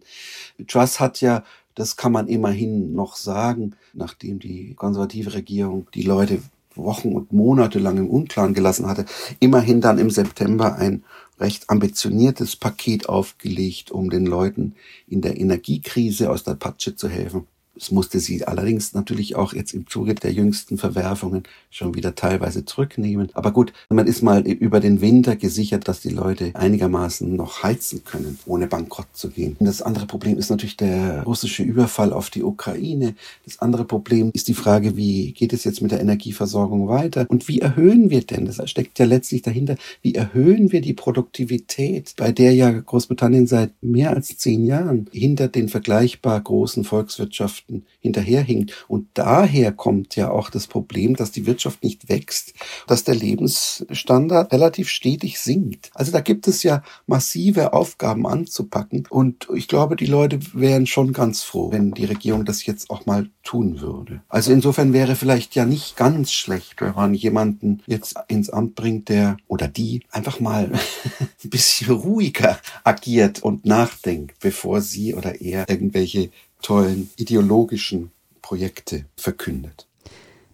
Truss 0.66 0.98
hat 0.98 1.20
ja 1.20 1.44
das 1.74 1.96
kann 1.96 2.12
man 2.12 2.28
immerhin 2.28 2.94
noch 2.94 3.16
sagen, 3.16 3.74
nachdem 3.92 4.38
die 4.38 4.74
konservative 4.74 5.34
Regierung 5.34 5.88
die 5.94 6.02
Leute 6.02 6.40
Wochen 6.76 7.12
und 7.12 7.32
Monate 7.32 7.78
lang 7.78 7.98
im 7.98 8.10
Unklaren 8.10 8.54
gelassen 8.54 8.86
hatte, 8.86 9.04
immerhin 9.40 9.80
dann 9.80 9.98
im 9.98 10.10
September 10.10 10.76
ein 10.76 11.04
recht 11.38 11.70
ambitioniertes 11.70 12.56
Paket 12.56 13.08
aufgelegt, 13.08 13.90
um 13.90 14.10
den 14.10 14.26
Leuten 14.26 14.74
in 15.08 15.20
der 15.20 15.38
Energiekrise 15.38 16.30
aus 16.30 16.44
der 16.44 16.54
Patsche 16.54 16.96
zu 16.96 17.08
helfen. 17.08 17.46
Es 17.76 17.90
musste 17.90 18.20
sie 18.20 18.44
allerdings 18.46 18.94
natürlich 18.94 19.34
auch 19.36 19.52
jetzt 19.52 19.74
im 19.74 19.86
Zuge 19.88 20.14
der 20.14 20.32
jüngsten 20.32 20.78
Verwerfungen 20.78 21.42
schon 21.70 21.94
wieder 21.94 22.14
teilweise 22.14 22.64
zurücknehmen. 22.64 23.30
Aber 23.34 23.52
gut, 23.52 23.72
man 23.88 24.06
ist 24.06 24.22
mal 24.22 24.46
über 24.46 24.78
den 24.78 25.00
Winter 25.00 25.34
gesichert, 25.34 25.88
dass 25.88 26.00
die 26.00 26.10
Leute 26.10 26.52
einigermaßen 26.54 27.34
noch 27.34 27.62
heizen 27.62 28.04
können, 28.04 28.38
ohne 28.46 28.68
bankrott 28.68 29.08
zu 29.12 29.30
gehen. 29.30 29.56
Und 29.58 29.66
das 29.66 29.82
andere 29.82 30.06
Problem 30.06 30.38
ist 30.38 30.50
natürlich 30.50 30.76
der 30.76 31.24
russische 31.24 31.64
Überfall 31.64 32.12
auf 32.12 32.30
die 32.30 32.44
Ukraine. 32.44 33.14
Das 33.44 33.60
andere 33.60 33.84
Problem 33.84 34.30
ist 34.32 34.46
die 34.48 34.54
Frage, 34.54 34.96
wie 34.96 35.32
geht 35.32 35.52
es 35.52 35.64
jetzt 35.64 35.82
mit 35.82 35.90
der 35.90 36.00
Energieversorgung 36.00 36.86
weiter? 36.88 37.26
Und 37.28 37.48
wie 37.48 37.58
erhöhen 37.58 38.10
wir 38.10 38.22
denn, 38.22 38.44
das 38.44 38.60
steckt 38.70 38.98
ja 38.98 39.04
letztlich 39.04 39.42
dahinter, 39.42 39.76
wie 40.02 40.14
erhöhen 40.14 40.70
wir 40.70 40.80
die 40.80 40.94
Produktivität, 40.94 42.14
bei 42.16 42.30
der 42.30 42.54
ja 42.54 42.70
Großbritannien 42.70 43.46
seit 43.46 43.70
mehr 43.82 44.10
als 44.10 44.36
zehn 44.38 44.64
Jahren 44.64 45.08
hinter 45.12 45.48
den 45.48 45.68
vergleichbar 45.68 46.40
großen 46.40 46.84
Volkswirtschaften 46.84 47.63
Wirtschaften 47.64 47.86
hinterherhinkt. 48.00 48.84
Und 48.88 49.08
daher 49.14 49.72
kommt 49.72 50.16
ja 50.16 50.30
auch 50.30 50.50
das 50.50 50.66
Problem, 50.66 51.16
dass 51.16 51.32
die 51.32 51.46
Wirtschaft 51.46 51.82
nicht 51.82 52.08
wächst, 52.08 52.54
dass 52.86 53.04
der 53.04 53.14
Lebensstandard 53.14 54.52
relativ 54.52 54.88
stetig 54.88 55.40
sinkt. 55.40 55.90
Also 55.94 56.12
da 56.12 56.20
gibt 56.20 56.46
es 56.46 56.62
ja 56.62 56.82
massive 57.06 57.72
Aufgaben 57.72 58.26
anzupacken. 58.26 59.06
Und 59.08 59.48
ich 59.54 59.68
glaube, 59.68 59.96
die 59.96 60.06
Leute 60.06 60.38
wären 60.52 60.86
schon 60.86 61.12
ganz 61.12 61.42
froh, 61.42 61.72
wenn 61.72 61.92
die 61.92 62.04
Regierung 62.04 62.44
das 62.44 62.66
jetzt 62.66 62.90
auch 62.90 63.06
mal 63.06 63.28
tun 63.42 63.80
würde. 63.80 64.22
Also 64.28 64.52
insofern 64.52 64.92
wäre 64.92 65.16
vielleicht 65.16 65.54
ja 65.54 65.64
nicht 65.64 65.96
ganz 65.96 66.32
schlecht, 66.32 66.80
wenn 66.80 66.94
man 66.94 67.14
jemanden 67.14 67.82
jetzt 67.86 68.16
ins 68.28 68.50
Amt 68.50 68.74
bringt, 68.74 69.08
der 69.08 69.36
oder 69.48 69.68
die 69.68 70.02
einfach 70.10 70.40
mal 70.40 70.70
ein 71.44 71.50
bisschen 71.50 71.94
ruhiger 71.94 72.58
agiert 72.84 73.42
und 73.42 73.64
nachdenkt, 73.64 74.38
bevor 74.40 74.80
sie 74.80 75.14
oder 75.14 75.40
er 75.40 75.68
irgendwelche 75.68 76.30
tollen 76.64 77.10
ideologischen 77.16 78.10
Projekte 78.42 79.04
verkündet. 79.16 79.86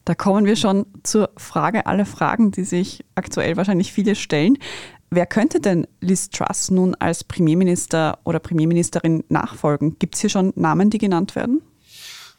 Da 0.05 0.15
kommen 0.15 0.45
wir 0.45 0.57
schon 0.57 0.87
zur 1.03 1.31
Frage 1.37 1.87
aller 1.87 2.07
Fragen, 2.07 2.51
die 2.51 2.65
sich 2.65 3.05
aktuell 3.15 3.57
wahrscheinlich 3.57 3.93
viele 3.93 4.15
stellen. 4.15 4.59
Wer 5.11 5.27
könnte 5.27 5.61
denn 5.61 5.87
Liz 6.01 6.31
Truss 6.31 6.71
nun 6.71 6.95
als 6.97 7.25
Premierminister 7.25 8.19
oder 8.25 8.39
Premierministerin 8.39 9.25
nachfolgen? 9.29 9.99
Gibt 9.99 10.15
es 10.15 10.21
hier 10.21 10.31
schon 10.31 10.53
Namen, 10.57 10.91
die 10.91 10.99
genannt 10.99 11.35
werden? 11.35 11.63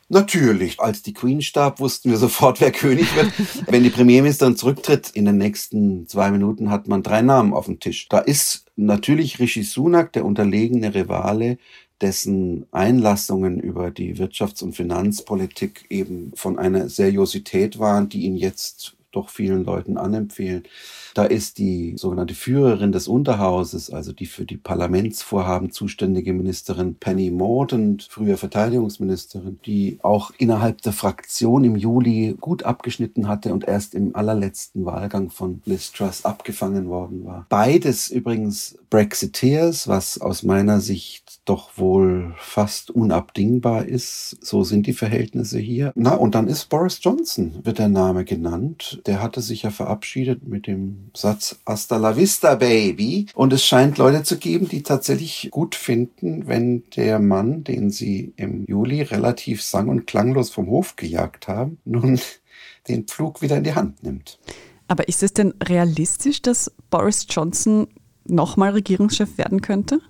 Natürlich. 0.10 0.82
Als 0.82 1.02
die 1.04 1.14
Queen 1.14 1.42
starb, 1.42 1.80
wussten 1.80 2.10
wir 2.10 2.18
sofort, 2.18 2.60
wer 2.60 2.72
König 2.72 3.16
wird. 3.16 3.32
Wenn 3.68 3.84
die 3.84 3.90
Premierministerin 3.90 4.58
zurücktritt, 4.58 5.10
in 5.12 5.24
den 5.24 5.38
nächsten 5.38 6.08
zwei 6.08 6.32
Minuten 6.32 6.70
hat 6.70 6.90
man 6.90 7.04
drei 7.04 7.22
Namen 7.22 7.54
auf 7.54 7.68
dem 7.68 7.80
Tisch. 7.80 8.10
Da 8.10 8.20
ist 8.20 8.66
natürlich 8.76 9.40
Rishi 9.40 9.64
Sunak, 9.64 10.12
der 10.12 10.26
unterlegene 10.26 10.94
Rivale 10.94 11.58
dessen 12.02 12.66
Einlassungen 12.72 13.60
über 13.60 13.92
die 13.92 14.16
Wirtschafts- 14.18 14.64
und 14.64 14.74
Finanzpolitik 14.74 15.86
eben 15.90 16.32
von 16.36 16.58
einer 16.58 16.90
Seriosität 16.90 17.80
waren, 17.80 18.10
die 18.10 18.24
ihn 18.24 18.36
jetzt 18.36 18.96
doch 19.12 19.30
vielen 19.30 19.66
Leuten 19.66 19.98
anempfehlen. 19.98 20.64
Da 21.14 21.26
ist 21.26 21.58
die 21.58 21.94
sogenannte 21.98 22.36
Führerin 22.36 22.92
des 22.92 23.08
Unterhauses, 23.08 23.90
also 23.90 24.14
die 24.14 24.26
für 24.26 24.46
die 24.46 24.58
Parlamentsvorhaben 24.58 25.72
zuständige 25.72 26.34
Ministerin 26.34 26.96
Penny 26.96 27.32
Mordaunt, 27.32 28.08
früher 28.10 28.38
Verteidigungsministerin, 28.38 29.60
die 29.66 30.00
auch 30.02 30.32
innerhalb 30.38 30.82
der 30.82 30.94
Fraktion 30.94 31.64
im 31.64 31.76
Juli 31.76 32.36
gut 32.40 32.64
abgeschnitten 32.64 33.28
hatte 33.28 33.54
und 33.54 33.68
erst 33.68 33.96
im 33.96 34.16
allerletzten 34.16 34.86
Wahlgang 34.86 35.30
von 35.30 35.62
Liz 35.66 35.92
Truss 35.92 36.26
abgefangen 36.26 36.88
worden 36.88 37.26
war. 37.26 37.46
Beides 37.50 38.10
übrigens 38.10 38.78
Brexiteers, 38.90 39.88
was 39.88 40.20
aus 40.20 40.44
meiner 40.44 40.80
Sicht 40.80 41.42
doch 41.46 41.78
wohl 41.78 42.36
fast 42.38 42.92
unabdingbar 42.92 43.86
ist. 43.86 44.38
So 44.42 44.64
sind 44.64 44.86
die 44.86 44.94
Verhältnisse 44.94 45.60
hier. 45.60 45.92
Na, 45.96 46.14
und 46.14 46.36
dann 46.36 46.48
ist 46.48 46.70
Boris 46.70 47.00
Johnson, 47.02 47.60
wird 47.64 47.80
der 47.80 47.88
Name 47.88 48.26
genannt. 48.26 49.02
Der 49.06 49.22
hatte 49.22 49.42
sich 49.42 49.64
ja 49.64 49.72
verabschiedet 49.72 50.48
mit 50.48 50.68
dem 50.68 51.01
Satz 51.16 51.58
Hasta 51.66 51.98
la 51.98 52.16
vista, 52.16 52.56
Baby. 52.56 53.28
Und 53.34 53.54
es 53.54 53.66
scheint 53.66 53.98
Leute 53.98 54.24
zu 54.24 54.38
geben, 54.38 54.68
die 54.70 54.84
tatsächlich 54.84 55.50
gut 55.52 55.76
finden, 55.76 56.48
wenn 56.48 56.84
der 56.96 57.20
Mann, 57.20 57.64
den 57.64 57.92
sie 57.92 58.34
im 58.38 58.66
Juli 58.66 59.02
relativ 59.02 59.62
sang- 59.62 59.90
und 59.90 60.08
klanglos 60.08 60.50
vom 60.50 60.68
Hof 60.68 60.96
gejagt 60.96 61.48
haben, 61.48 61.80
nun 61.86 62.20
den 62.88 63.06
Pflug 63.06 63.42
wieder 63.42 63.58
in 63.58 63.64
die 63.64 63.76
Hand 63.76 64.04
nimmt. 64.04 64.40
Aber 64.88 65.08
ist 65.08 65.24
es 65.24 65.34
denn 65.34 65.54
realistisch, 65.64 66.42
dass 66.42 66.72
Boris 66.90 67.26
Johnson 67.30 67.88
nochmal 68.26 68.72
Regierungschef 68.72 69.38
werden 69.38 69.62
könnte? 69.62 70.02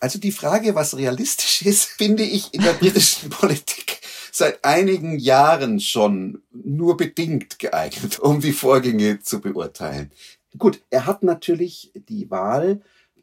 Also 0.00 0.18
die 0.18 0.32
Frage, 0.32 0.74
was 0.74 0.96
realistisch 0.96 1.62
ist, 1.62 1.84
finde 1.98 2.22
ich 2.22 2.54
in 2.54 2.62
der 2.62 2.72
britischen 2.72 3.30
Politik 3.30 3.95
seit 4.36 4.64
einigen 4.64 5.18
Jahren 5.18 5.80
schon 5.80 6.42
nur 6.52 6.96
bedingt 6.96 7.58
geeignet, 7.58 8.18
um 8.20 8.40
die 8.40 8.52
Vorgänge 8.52 9.20
zu 9.20 9.40
beurteilen. 9.40 10.10
Gut, 10.58 10.82
er 10.90 11.06
hat 11.06 11.22
natürlich 11.22 11.92
die 12.08 12.30
Wahl 12.30 12.80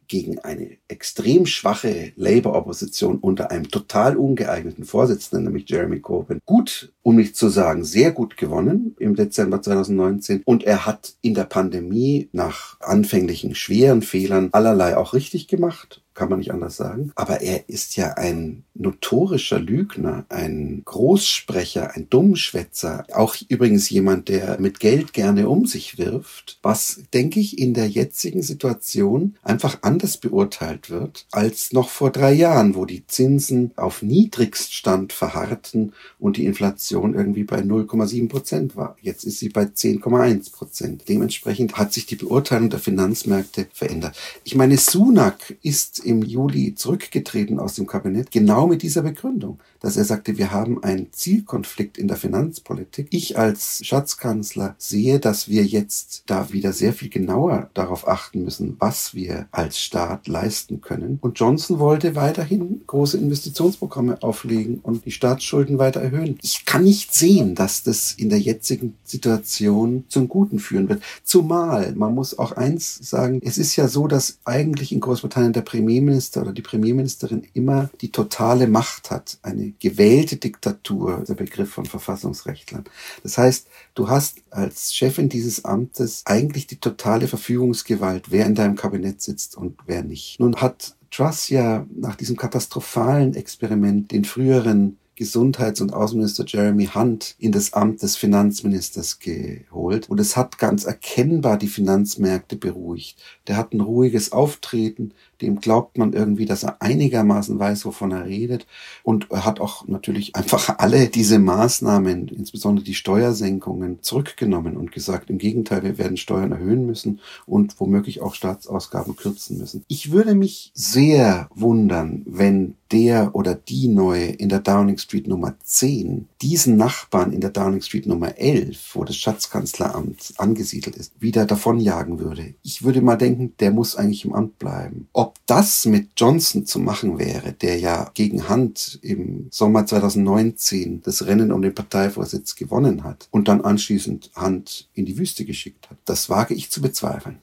gegen 0.08 0.39
eine 0.39 0.77
extrem 0.88 1.46
schwache 1.46 2.12
Labour-Opposition 2.15 3.17
unter 3.17 3.51
einem 3.51 3.70
total 3.70 4.17
ungeeigneten 4.17 4.84
Vorsitzenden, 4.84 5.46
nämlich 5.46 5.70
Jeremy 5.70 6.01
Corbyn, 6.01 6.39
gut, 6.46 6.91
um 7.01 7.15
nicht 7.15 7.36
zu 7.36 7.48
sagen, 7.50 7.84
sehr 7.84 8.12
gut 8.12 8.38
gewonnen 8.38 8.96
im 9.00 9.15
Dezember 9.15 9.62
2019. 9.62 10.43
Und 10.46 10.63
er 10.65 10.86
hat 10.86 11.15
in 11.22 11.34
der 11.34 11.46
Pandemie 11.46 12.29
nach 12.32 12.79
anfänglichen 12.82 13.55
schweren 13.55 14.01
Fehlern 14.01 14.50
allerlei 14.51 14.98
auch 14.98 15.13
richtig 15.13 15.48
gemacht 15.48 16.02
kann 16.13 16.29
man 16.29 16.39
nicht 16.39 16.51
anders 16.51 16.77
sagen. 16.77 17.12
Aber 17.15 17.41
er 17.41 17.70
ist 17.70 17.96
ja 17.96 18.13
ein 18.13 18.63
notorischer 18.74 19.60
Lügner, 19.60 20.25
ein 20.29 20.82
Großsprecher, 20.86 21.96
ein 21.96 22.10
Dummschwätzer, 22.10 23.05
auch 23.13 23.36
übrigens 23.48 23.89
jemand, 23.89 24.29
der 24.29 24.60
mit 24.60 24.79
Geld 24.79 25.13
gerne 25.13 25.50
um 25.50 25.65
sich 25.65 25.98
wirft, 25.98 26.60
was, 26.62 27.01
denke 27.13 27.39
ich, 27.39 27.58
in 27.58 27.74
der 27.74 27.88
jetzigen 27.88 28.41
Situation 28.41 29.36
einfach 29.43 29.79
anders 29.82 30.17
beurteilt 30.17 30.89
wird 30.89 31.25
als 31.32 31.74
noch 31.74 31.89
vor 31.89 32.12
drei 32.12 32.34
Jahren, 32.34 32.75
wo 32.75 32.86
die 32.86 33.05
Zinsen 33.08 33.72
auf 33.75 34.01
Niedrigststand 34.01 35.13
verharrten 35.13 35.93
und 36.20 36.38
die 36.38 36.46
Inflation 36.46 37.13
irgendwie 37.13 37.43
bei 37.43 37.60
0,7 37.60 38.29
Prozent 38.29 38.75
war. 38.75 38.98
Jetzt 39.01 39.24
ist 39.24 39.39
sie 39.39 39.50
bei 39.50 39.63
10,1 39.63 40.51
Prozent. 40.51 41.03
Dementsprechend 41.08 41.77
hat 41.77 41.93
sich 41.93 42.05
die 42.05 42.15
Beurteilung 42.15 42.70
der 42.70 42.79
Finanzmärkte 42.79 43.67
verändert. 43.74 44.17
Ich 44.43 44.55
meine, 44.55 44.77
Sunak 44.77 45.55
ist 45.62 46.02
im 46.03 46.22
Juli 46.22 46.75
zurückgetreten 46.75 47.60
aus 47.60 47.75
dem 47.75 47.88
Kabinett, 47.88 48.31
genau 48.31 48.67
mit 48.67 48.81
dieser 48.81 49.01
Begründung, 49.01 49.60
dass 49.84 49.98
er 49.98 50.06
sagte, 50.06 50.38
wir 50.38 50.52
haben 50.52 50.84
einen 50.84 51.13
Zielkonflikt 51.13 52.00
in 52.00 52.08
der 52.08 52.18
Finanzpolitik. 52.18 53.08
Ich 53.12 53.38
als 53.38 53.86
Schatzkanzler 53.86 54.74
sehe, 54.80 55.20
dass 55.20 55.48
wir 55.48 55.63
jetzt 55.63 56.24
da 56.25 56.52
wieder 56.52 56.74
sehr 56.74 56.94
viel 56.94 57.10
genauer 57.10 57.70
darauf 57.75 58.08
achten 58.08 58.44
müssen, 58.44 58.75
was 58.80 59.13
wir 59.13 59.48
als 59.52 59.80
Staat 59.80 60.28
leisten 60.28 60.82
können. 60.82 61.20
Und 61.22 61.40
Johnson 61.40 61.78
wollte 61.78 62.16
weiterhin 62.16 62.82
große 62.88 63.18
Investitionsprogramme 63.18 64.24
auflegen 64.24 64.80
und 64.80 65.06
die 65.06 65.12
Staatsschulden 65.12 65.78
weiter 65.78 66.02
erhöhen. 66.02 66.40
Ich 66.42 66.66
kann 66.66 66.84
nicht 66.84 67.13
sehen, 67.13 67.54
dass 67.54 67.84
das 67.84 68.13
in 68.13 68.30
der 68.30 68.40
jetzigen 68.40 68.96
Situation 69.04 70.06
zum 70.08 70.28
Guten 70.28 70.58
führen 70.58 70.90
wird. 70.90 71.04
Zumal, 71.24 71.94
man 71.94 72.16
muss 72.16 72.40
auch 72.40 72.54
eins 72.54 72.98
sagen, 73.08 73.40
es 73.44 73.60
ist 73.60 73.75
ja 73.75 73.88
so, 73.88 74.08
dass 74.08 74.40
eigentlich 74.44 74.92
in 74.92 75.00
Großbritannien 75.00 75.54
der 75.54 75.62
Premier 75.62 75.84
Premierminister 75.84 76.42
oder 76.42 76.54
die 76.54 76.62
Premierministerin 76.62 77.46
immer 77.54 77.90
die 78.00 78.12
totale 78.12 78.68
Macht 78.68 79.12
hat. 79.12 79.38
Eine 79.42 79.73
gewählte 79.80 80.38
Diktatur, 80.38 81.24
der 81.27 81.36
Begriff 81.36 81.72
von 81.72 81.86
Verfassungsrechtlern. 81.86 82.84
Das 83.24 83.38
heißt, 83.38 83.68
du 83.96 84.10
hast 84.10 84.39
als 84.50 84.94
Chefin 84.94 85.30
dieses 85.30 85.65
Amtes 85.65 86.24
eigentlich 86.25 86.68
die 86.68 86.80
totale 86.80 87.27
Verfügungsgewalt, 87.27 88.32
wer 88.32 88.46
in 88.46 88.56
deinem 88.56 88.75
Kabinett 88.75 89.22
sitzt 89.22 89.58
und 89.58 89.80
wer 89.86 90.03
nicht. 90.03 90.39
Nun 90.39 90.56
hat 90.58 90.96
Truss 91.12 91.50
ja 91.50 91.86
nach 91.96 92.15
diesem 92.15 92.38
katastrophalen 92.38 93.36
Experiment 93.36 94.12
den 94.12 94.25
früheren 94.25 94.98
Gesundheits- 95.15 95.80
und 95.80 95.94
Außenminister 95.94 96.44
Jeremy 96.48 96.88
Hunt 96.88 97.36
in 97.38 97.51
das 97.51 97.74
Amt 97.74 98.01
des 98.01 98.18
Finanzministers 98.18 99.20
geholt. 99.20 100.10
Und 100.10 100.20
es 100.20 100.36
hat 100.36 100.58
ganz 100.58 100.86
erkennbar 100.86 101.58
die 101.58 101.68
Finanzmärkte 101.68 102.56
beruhigt. 102.56 103.22
Der 103.48 103.58
hat 103.58 103.74
ein 103.74 103.82
ruhiges 103.82 104.32
Auftreten, 104.32 105.13
dem 105.42 105.60
glaubt 105.60 105.98
man 105.98 106.13
irgendwie, 106.13 106.46
dass 106.46 106.63
er 106.63 106.82
einigermaßen 106.82 107.58
weiß, 107.60 107.86
wovon 107.86 108.12
er 108.12 108.25
redet. 108.25 108.66
Und 109.04 109.32
er 109.32 109.46
hat 109.46 109.60
auch 109.60 109.88
natürlich 109.88 110.36
einfach 110.36 110.78
alle 110.78 111.08
diese 111.08 111.40
Maßnahmen, 111.40 112.28
insbesondere 112.30 112.86
die 112.86 112.94
Steuersenkungen, 112.94 114.02
zurückgenommen 114.02 114.78
und 114.78 114.92
gesagt, 114.92 115.30
im 115.30 115.38
Gegenteil, 115.38 115.84
wir 115.84 115.98
werden 115.98 116.18
Steuern 116.18 116.52
erhöhen 116.52 116.86
müssen 116.86 117.20
und 117.46 117.80
womöglich 117.80 118.22
auch 118.22 118.36
Staatsausgaben 118.36 119.16
kürzen 119.16 119.58
müssen. 119.58 119.84
Ich 119.88 120.12
würde 120.12 120.36
mich 120.36 120.72
sehr 120.74 121.50
wundern, 121.54 122.24
wenn 122.25 122.75
der 122.94 123.34
oder 123.34 123.56
die 123.56 123.88
neue 123.88 124.28
in 124.28 124.50
der 124.50 124.60
Downing 124.60 125.00
Street 125.00 125.28
Nummer 125.28 125.56
10 125.63 126.28
diesen 126.42 126.78
Nachbarn 126.78 127.34
in 127.34 127.42
der 127.42 127.50
Downing 127.50 127.82
Street 127.82 128.06
Nummer 128.06 128.38
11, 128.38 128.92
wo 128.94 129.04
das 129.04 129.16
Schatzkanzleramt 129.16 130.36
angesiedelt 130.38 130.96
ist, 130.96 131.12
wieder 131.20 131.46
davonjagen 131.46 132.20
würde. 132.20 132.54
Ich 132.62 132.84
würde 132.84 133.02
mal 133.02 133.16
denken, 133.16 133.54
der 133.60 133.72
muss 133.72 133.96
eigentlich 133.96 134.25
im 134.25 134.34
Amt 134.34 134.60
bleiben. 134.60 135.08
Das 135.46 135.86
mit 135.86 136.10
Johnson 136.18 136.65
zu 136.65 136.80
machen 136.80 137.18
wäre, 137.20 137.53
der 137.53 137.80
ja 137.80 138.10
gegen 138.13 138.50
Hand 138.50 139.00
im 139.01 139.48
Sommer 139.51 139.86
2019 139.86 141.01
das 141.03 141.25
Rennen 141.25 141.51
um 141.51 141.62
den 141.62 141.75
Parteivorsitz 141.75 142.55
gewonnen 142.55 143.03
hat 143.03 143.27
und 143.31 143.48
dann 143.48 143.62
anschließend 143.62 144.31
Hand 144.36 144.90
in 144.94 145.05
die 145.05 145.18
Wüste 145.18 145.46
geschickt 145.46 145.90
hat, 145.90 145.98
das 146.05 146.29
wage 146.29 146.53
ich 146.53 146.72
zu 146.72 146.81
bezweifeln. 146.81 147.40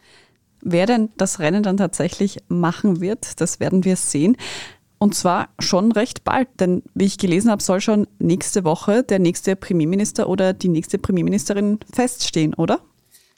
Wer 0.62 0.86
denn 0.86 1.10
das 1.16 1.38
Rennen 1.38 1.62
dann 1.62 1.76
tatsächlich 1.76 2.38
machen 2.48 3.00
wird, 3.00 3.40
das 3.40 3.60
werden 3.60 3.84
wir 3.84 3.96
sehen. 3.96 4.36
Und 4.98 5.14
zwar 5.14 5.48
schon 5.58 5.92
recht 5.92 6.24
bald, 6.24 6.48
denn 6.60 6.82
wie 6.94 7.06
ich 7.06 7.16
gelesen 7.16 7.50
habe, 7.50 7.62
soll 7.62 7.80
schon 7.80 8.06
nächste 8.18 8.64
Woche 8.64 9.02
der 9.02 9.18
nächste 9.18 9.56
Premierminister 9.56 10.28
oder 10.28 10.52
die 10.52 10.68
nächste 10.68 10.98
Premierministerin 10.98 11.78
feststehen, 11.90 12.52
oder? 12.52 12.80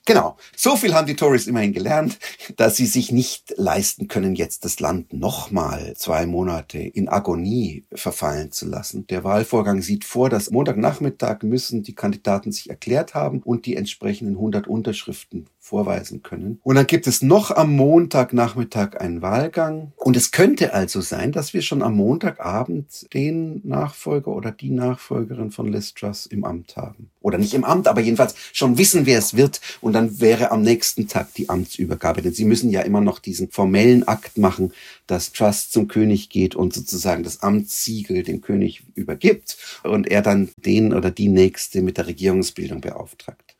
Genau. 0.04 0.36
So 0.56 0.74
viel 0.74 0.94
haben 0.94 1.06
die 1.06 1.14
Tories 1.14 1.46
immerhin 1.46 1.72
gelernt, 1.72 2.18
dass 2.56 2.76
sie 2.76 2.86
sich 2.86 3.12
nicht 3.12 3.54
leisten 3.56 4.08
können, 4.08 4.34
jetzt 4.34 4.64
das 4.64 4.80
Land 4.80 5.12
nochmal 5.12 5.94
zwei 5.96 6.26
Monate 6.26 6.78
in 6.78 7.08
Agonie 7.08 7.84
verfallen 7.92 8.50
zu 8.50 8.66
lassen. 8.66 9.06
Der 9.06 9.22
Wahlvorgang 9.22 9.80
sieht 9.80 10.04
vor, 10.04 10.28
dass 10.28 10.50
Montagnachmittag 10.50 11.44
müssen 11.44 11.84
die 11.84 11.94
Kandidaten 11.94 12.50
sich 12.50 12.68
erklärt 12.68 13.14
haben 13.14 13.42
und 13.42 13.64
die 13.64 13.76
entsprechenden 13.76 14.34
100 14.34 14.66
Unterschriften 14.66 15.46
vorweisen 15.60 16.24
können. 16.24 16.58
Und 16.64 16.74
dann 16.74 16.88
gibt 16.88 17.06
es 17.06 17.22
noch 17.22 17.52
am 17.52 17.76
Montagnachmittag 17.76 19.00
einen 19.00 19.22
Wahlgang. 19.22 19.92
Und 19.94 20.16
es 20.16 20.32
könnte 20.32 20.74
also 20.74 21.00
sein, 21.00 21.30
dass 21.30 21.54
wir 21.54 21.62
schon 21.62 21.82
am 21.82 21.94
Montagabend 21.94 23.06
den 23.14 23.60
Nachfolger 23.62 24.32
oder 24.32 24.50
die 24.50 24.70
Nachfolgerin 24.70 25.52
von 25.52 25.70
Liz 25.70 25.94
Truss 25.94 26.26
im 26.26 26.44
Amt 26.44 26.76
haben. 26.76 27.11
Oder 27.22 27.38
nicht 27.38 27.54
im 27.54 27.64
Amt, 27.64 27.88
aber 27.88 28.00
jedenfalls 28.00 28.34
schon 28.52 28.78
wissen, 28.78 29.06
wer 29.06 29.18
es 29.18 29.36
wird. 29.36 29.60
Und 29.80 29.94
dann 29.94 30.20
wäre 30.20 30.50
am 30.50 30.62
nächsten 30.62 31.08
Tag 31.08 31.34
die 31.34 31.48
Amtsübergabe. 31.48 32.22
Denn 32.22 32.34
sie 32.34 32.44
müssen 32.44 32.70
ja 32.70 32.82
immer 32.82 33.00
noch 33.00 33.18
diesen 33.18 33.50
formellen 33.50 34.06
Akt 34.06 34.38
machen, 34.38 34.72
dass 35.06 35.32
Truss 35.32 35.70
zum 35.70 35.88
König 35.88 36.28
geht 36.28 36.54
und 36.54 36.74
sozusagen 36.74 37.22
das 37.22 37.42
Amtssiegel 37.42 38.22
dem 38.22 38.40
König 38.40 38.82
übergibt 38.94 39.56
und 39.82 40.08
er 40.08 40.22
dann 40.22 40.50
den 40.56 40.92
oder 40.92 41.10
die 41.10 41.28
nächste 41.28 41.82
mit 41.82 41.96
der 41.96 42.06
Regierungsbildung 42.06 42.80
beauftragt. 42.80 43.56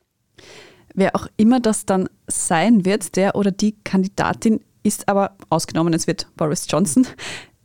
Wer 0.93 1.15
auch 1.15 1.27
immer 1.37 1.59
das 1.59 1.85
dann 1.85 2.07
sein 2.27 2.85
wird, 2.85 3.15
der 3.15 3.35
oder 3.35 3.51
die 3.51 3.75
Kandidatin 3.83 4.59
ist 4.83 5.07
aber, 5.07 5.35
ausgenommen 5.49 5.93
es 5.93 6.07
wird 6.07 6.27
Boris 6.35 6.67
Johnson, 6.69 7.07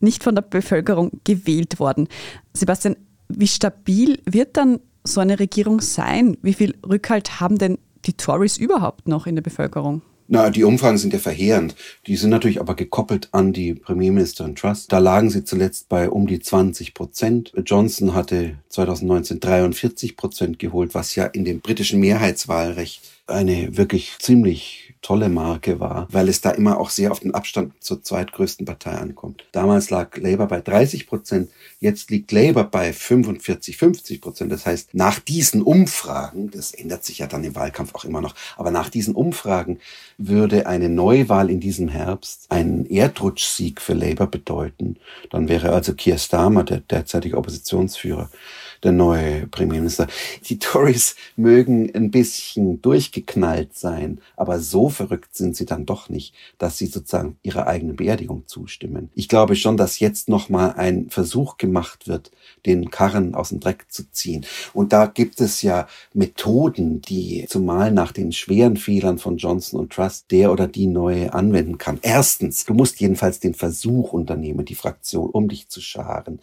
nicht 0.01 0.23
von 0.23 0.35
der 0.35 0.43
Bevölkerung 0.43 1.21
gewählt 1.25 1.79
worden. 1.81 2.09
Sebastian, 2.55 2.97
wie 3.29 3.49
stabil 3.49 4.21
wird 4.25 4.57
dann 4.57 4.81
so 5.09 5.21
eine 5.21 5.39
Regierung 5.39 5.81
sein? 5.81 6.37
Wie 6.43 6.55
viel 6.55 6.75
Rückhalt 6.87 7.41
haben 7.41 7.59
denn 7.59 7.79
die 8.05 8.13
Tories 8.13 8.57
überhaupt 8.57 9.09
noch 9.09 9.27
in 9.27 9.35
der 9.35 9.43
Bevölkerung? 9.43 10.03
Na, 10.31 10.51
die 10.51 10.65
Umfragen 10.65 10.99
sind 10.99 11.15
ja 11.15 11.19
verheerend. 11.19 11.75
Die 12.07 12.17
sind 12.17 12.29
natürlich 12.29 12.61
aber 12.61 12.77
gekoppelt 12.77 13.31
an 13.33 13.55
die 13.55 13.73
Premierministerin 13.73 14.55
Truss. 14.55 14.87
Da 14.87 14.99
lagen 14.99 15.31
sie 15.31 15.43
zuletzt 15.43 15.89
bei 15.89 16.11
um 16.11 16.27
die 16.27 16.39
20 16.39 16.93
Prozent. 16.93 17.53
Johnson 17.65 18.13
hatte 18.13 18.59
2019 18.69 19.41
43 19.41 20.19
Prozent 20.19 20.59
geholt, 20.59 20.95
was 20.95 21.15
ja 21.15 21.25
in 21.25 21.47
dem 21.47 21.61
britischen 21.61 21.99
Mehrheitswahlrecht 22.01 23.01
eine 23.27 23.79
wirklich 23.79 24.17
ziemlich 24.19 24.88
tolle 25.03 25.29
Marke 25.29 25.81
war, 25.81 26.09
weil 26.11 26.29
es 26.29 26.41
da 26.41 26.51
immer 26.51 26.79
auch 26.79 26.91
sehr 26.91 27.13
auf 27.13 27.21
den 27.21 27.35
Abstand 27.35 27.73
zur 27.83 28.03
zweitgrößten 28.03 28.67
Partei 28.67 28.93
ankommt. 28.93 29.45
Damals 29.53 29.91
lag 29.91 30.17
Labour 30.17 30.47
bei 30.47 30.61
30 30.61 31.07
Prozent, 31.07 31.51
jetzt 31.81 32.11
liegt 32.11 32.33
Labour 32.33 32.65
bei 32.65 32.93
45, 32.93 33.77
50 33.77 34.21
Prozent. 34.21 34.53
Das 34.53 34.67
heißt, 34.67 34.95
nach 34.95 35.19
diesen 35.21 35.63
Umfragen, 35.63 36.51
das 36.51 36.73
ändert 36.73 37.05
sich 37.05 37.19
ja 37.19 37.27
dann 37.27 37.45
im 37.45 37.55
Wahlkampf 37.55 37.95
auch 37.95 38.05
immer 38.05 38.21
noch, 38.21 38.35
aber 38.57 38.71
nach 38.71 38.89
diesen 38.89 39.15
Umfragen 39.15 39.79
würde 40.19 40.67
eine 40.67 40.89
Neuwahl 40.89 41.51
in 41.51 41.61
diesem 41.61 41.89
Herbst 41.89 42.47
einen 42.51 42.87
Erdrutschsieg 42.87 43.81
für 43.81 43.95
Labour 43.95 44.27
bedeuten. 44.27 44.97
Dann 45.31 45.49
wäre 45.49 45.73
also 45.73 45.95
Keir 45.95 46.19
Starmer, 46.19 46.65
der 46.65 46.81
derzeitige 46.81 47.37
Oppositionsführer, 47.37 48.31
der 48.83 48.93
neue 48.93 49.47
Premierminister. 49.47 50.09
Die 50.49 50.59
Tories 50.59 51.15
mögen 51.37 51.95
ein 51.95 52.11
bisschen 52.11 52.83
durchgeknallt 52.83 53.77
sein, 53.77 54.21
aber 54.37 54.59
so 54.59 54.89
verrückt 54.89 55.37
sind 55.37 55.57
sie 55.57 55.67
dann 55.67 55.87
doch 55.87 56.09
nicht, 56.09 56.35
dass 56.59 56.79
sie 56.79 56.87
sozusagen 56.87 57.37
ihrer 57.43 57.67
eigenen 57.69 57.97
Beerdigung 57.97 58.43
zustimmen. 58.47 59.11
Ich 59.15 59.29
glaube 59.29 59.55
schon, 59.55 59.77
dass 59.77 60.01
jetzt 60.01 60.29
nochmal 60.29 60.75
ein 60.77 61.11
Versuch 61.11 61.59
gemacht 61.59 62.09
wird, 62.09 62.33
den 62.67 62.91
Karren 62.91 63.35
aus 63.37 63.51
dem 63.51 63.61
Dreck 63.61 63.87
zu 63.89 64.11
ziehen. 64.11 64.45
Und 64.73 64.93
da 64.93 65.07
gibt 65.07 65.41
es 65.41 65.63
ja 65.63 65.87
Methoden, 66.13 67.01
die 67.03 67.47
zumal 67.49 67.93
nach 67.93 68.11
den 68.11 68.33
schweren 68.33 68.77
Fehlern 68.77 69.19
von 69.19 69.37
Johnson 69.37 69.79
und 69.79 69.93
Truss 69.93 70.09
was 70.09 70.27
der 70.27 70.51
oder 70.53 70.67
die 70.67 70.87
Neue 70.87 71.35
anwenden 71.35 71.77
kann. 71.77 71.99
Erstens, 72.01 72.65
du 72.65 72.73
musst 72.73 72.99
jedenfalls 72.99 73.41
den 73.41 73.53
Versuch 73.53 74.15
unternehmen, 74.15 74.65
die 74.65 74.75
Fraktion 74.75 75.29
um 75.29 75.49
dich 75.49 75.69
zu 75.69 75.83
scharen. 75.83 76.41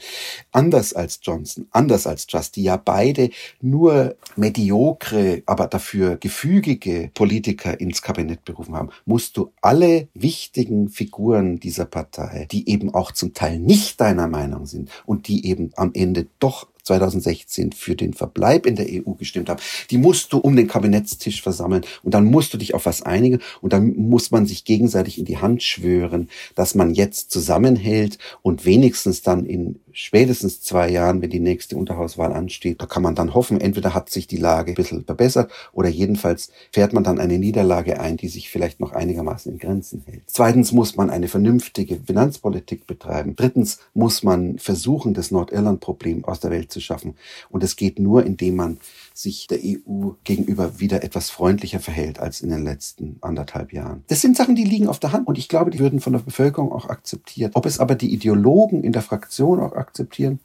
Anders 0.51 0.93
als 0.93 1.19
Johnson, 1.23 1.67
anders 1.71 2.05
als 2.05 2.24
Truss, 2.27 2.51
die 2.51 2.63
ja 2.63 2.77
beide 2.77 3.29
nur 3.61 4.15
mediokre, 4.35 5.43
aber 5.45 5.67
dafür 5.67 6.17
gefügige 6.17 7.09
Politiker 7.13 7.79
ins 7.79 8.01
Kabinett 8.01 8.45
berufen 8.45 8.75
haben, 8.75 8.89
musst 9.05 9.37
du 9.37 9.51
alle 9.61 10.07
wichtigen 10.13 10.89
Figuren 10.89 11.59
dieser 11.59 11.85
Partei, 11.85 12.47
die 12.51 12.69
eben 12.69 12.93
auch 12.93 13.11
zum 13.11 13.33
Teil 13.33 13.59
nicht 13.59 14.01
deiner 14.01 14.27
Meinung 14.27 14.65
sind 14.65 14.89
und 15.05 15.27
die 15.27 15.47
eben 15.47 15.71
am 15.75 15.91
Ende 15.93 16.27
doch 16.39 16.67
2016 16.85 17.71
für 17.73 17.95
den 17.95 18.13
Verbleib 18.13 18.65
in 18.65 18.75
der 18.75 18.87
EU 18.87 19.13
gestimmt 19.13 19.49
haben, 19.49 19.61
die 19.89 19.97
musst 19.97 20.31
du 20.33 20.37
um 20.37 20.55
den 20.55 20.67
Kabinettstisch 20.67 21.41
versammeln 21.41 21.85
und 22.03 22.13
dann 22.13 22.25
musst 22.25 22.53
du 22.53 22.57
dich 22.57 22.73
auf 22.73 22.85
was 22.85 23.01
einigen 23.01 23.39
und 23.61 23.73
dann 23.73 23.95
muss 23.95 24.31
man 24.31 24.45
sich 24.45 24.65
gegenseitig 24.65 25.19
in 25.19 25.25
die 25.25 25.37
Hand 25.37 25.63
schwören, 25.63 26.29
dass 26.55 26.75
man 26.75 26.93
jetzt 26.93 27.31
zusammenhält 27.31 28.17
und 28.41 28.65
wenigstens 28.65 29.21
dann 29.21 29.45
in 29.45 29.79
spätestens 29.95 30.61
zwei 30.61 30.89
Jahren, 30.89 31.21
wenn 31.21 31.29
die 31.29 31.39
nächste 31.39 31.77
Unterhauswahl 31.77 32.33
ansteht, 32.33 32.81
da 32.81 32.85
kann 32.85 33.01
man 33.01 33.15
dann 33.15 33.33
hoffen, 33.33 33.61
entweder 33.61 33.93
hat 33.93 34.09
sich 34.09 34.27
die 34.27 34.37
Lage 34.37 34.73
ein 34.73 34.75
bisschen 34.75 35.05
verbessert 35.05 35.51
oder 35.71 35.87
jedenfalls 35.87 36.51
fährt 36.71 36.91
man 36.91 37.05
dann 37.05 37.17
eine 37.17 37.39
Niederlage 37.39 37.99
ein, 37.99 38.17
die 38.17 38.27
sich 38.27 38.49
vielleicht 38.49 38.81
noch 38.81 38.91
einigermaßen 38.91 39.53
in 39.53 39.57
Grenzen 39.57 40.03
hält. 40.05 40.23
Zweitens 40.27 40.73
muss 40.73 40.97
man 40.97 41.09
eine 41.09 41.29
vernünftige 41.29 42.01
Finanzpolitik 42.05 42.85
betreiben. 42.87 43.35
Drittens 43.37 43.79
muss 43.93 44.21
man 44.21 44.59
versuchen, 44.59 45.13
das 45.13 45.31
Nordirland-Problem 45.31 46.25
aus 46.25 46.41
der 46.41 46.51
Welt 46.51 46.73
zu 46.75 46.81
schaffen. 46.81 47.15
Und 47.49 47.63
es 47.63 47.77
geht 47.77 47.99
nur, 47.99 48.25
indem 48.25 48.57
man 48.57 48.77
sich 49.13 49.47
der 49.47 49.59
EU 49.63 50.11
gegenüber 50.25 50.79
wieder 50.79 51.03
etwas 51.03 51.29
freundlicher 51.29 51.79
verhält 51.79 52.19
als 52.19 52.41
in 52.41 52.49
den 52.49 52.65
letzten 52.65 53.17
anderthalb 53.21 53.71
Jahren. 53.71 54.03
Das 54.07 54.21
sind 54.21 54.35
Sachen, 54.35 54.55
die 54.55 54.65
liegen 54.65 54.89
auf 54.89 54.99
der 54.99 55.13
Hand 55.13 55.27
und 55.27 55.37
ich 55.37 55.47
glaube, 55.47 55.71
die 55.71 55.79
würden 55.79 56.01
von 56.01 56.11
der 56.13 56.19
Bevölkerung 56.19 56.73
auch 56.73 56.89
akzeptiert. 56.89 57.53
Ob 57.55 57.65
es 57.65 57.79
aber 57.79 57.95
die 57.95 58.13
Ideologen 58.13 58.83
in 58.83 58.91
der 58.91 59.01
Fraktion 59.01 59.61
auch 59.61 59.73
akzeptieren, 59.73 60.39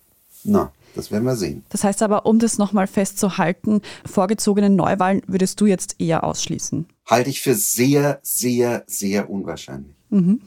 na, 0.45 0.73
das 0.95 1.11
werden 1.11 1.25
wir 1.25 1.37
sehen. 1.37 1.65
Das 1.69 1.85
heißt 1.85 2.03
aber, 2.03 2.27
um 2.27 2.39
das 2.39 2.59
nochmal 2.59 2.87
festzuhalten, 2.87 3.81
vorgezogene 4.07 4.71
Neuwahlen 4.71 5.23
würdest 5.27 5.61
du 5.61 5.67
jetzt 5.67 5.97
eher 5.99 6.25
ausschließen? 6.25 6.87
Halte 7.07 7.31
ich 7.31 7.41
für 7.41 7.55
sehr, 7.55 8.21
sehr, 8.23 8.85
sehr 8.87 9.31
unwahrscheinlich. 9.31 9.95
Mhm. 10.11 10.41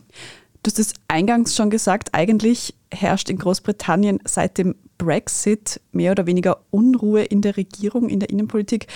Du 0.63 0.69
hast 0.69 0.79
es 0.79 0.93
eingangs 1.09 1.55
schon 1.55 1.69
gesagt, 1.69 2.13
eigentlich 2.13 2.73
herrscht 2.89 3.29
in 3.29 3.37
Großbritannien 3.37 4.19
seit 4.23 4.57
dem 4.57 4.75
Brexit 5.03 5.81
mehr 5.91 6.11
oder 6.11 6.25
weniger 6.25 6.59
Unruhe 6.71 7.23
in 7.23 7.41
der 7.41 7.57
Regierung, 7.57 8.09
in 8.09 8.19
der 8.19 8.29
Innenpolitik. 8.29 8.87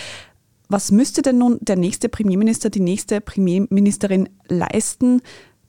Was 0.69 0.91
müsste 0.91 1.21
denn 1.21 1.37
nun 1.37 1.59
der 1.61 1.77
nächste 1.77 2.09
Premierminister, 2.09 2.69
die 2.69 2.81
nächste 2.81 3.21
Premierministerin 3.21 4.29
leisten, 4.47 5.21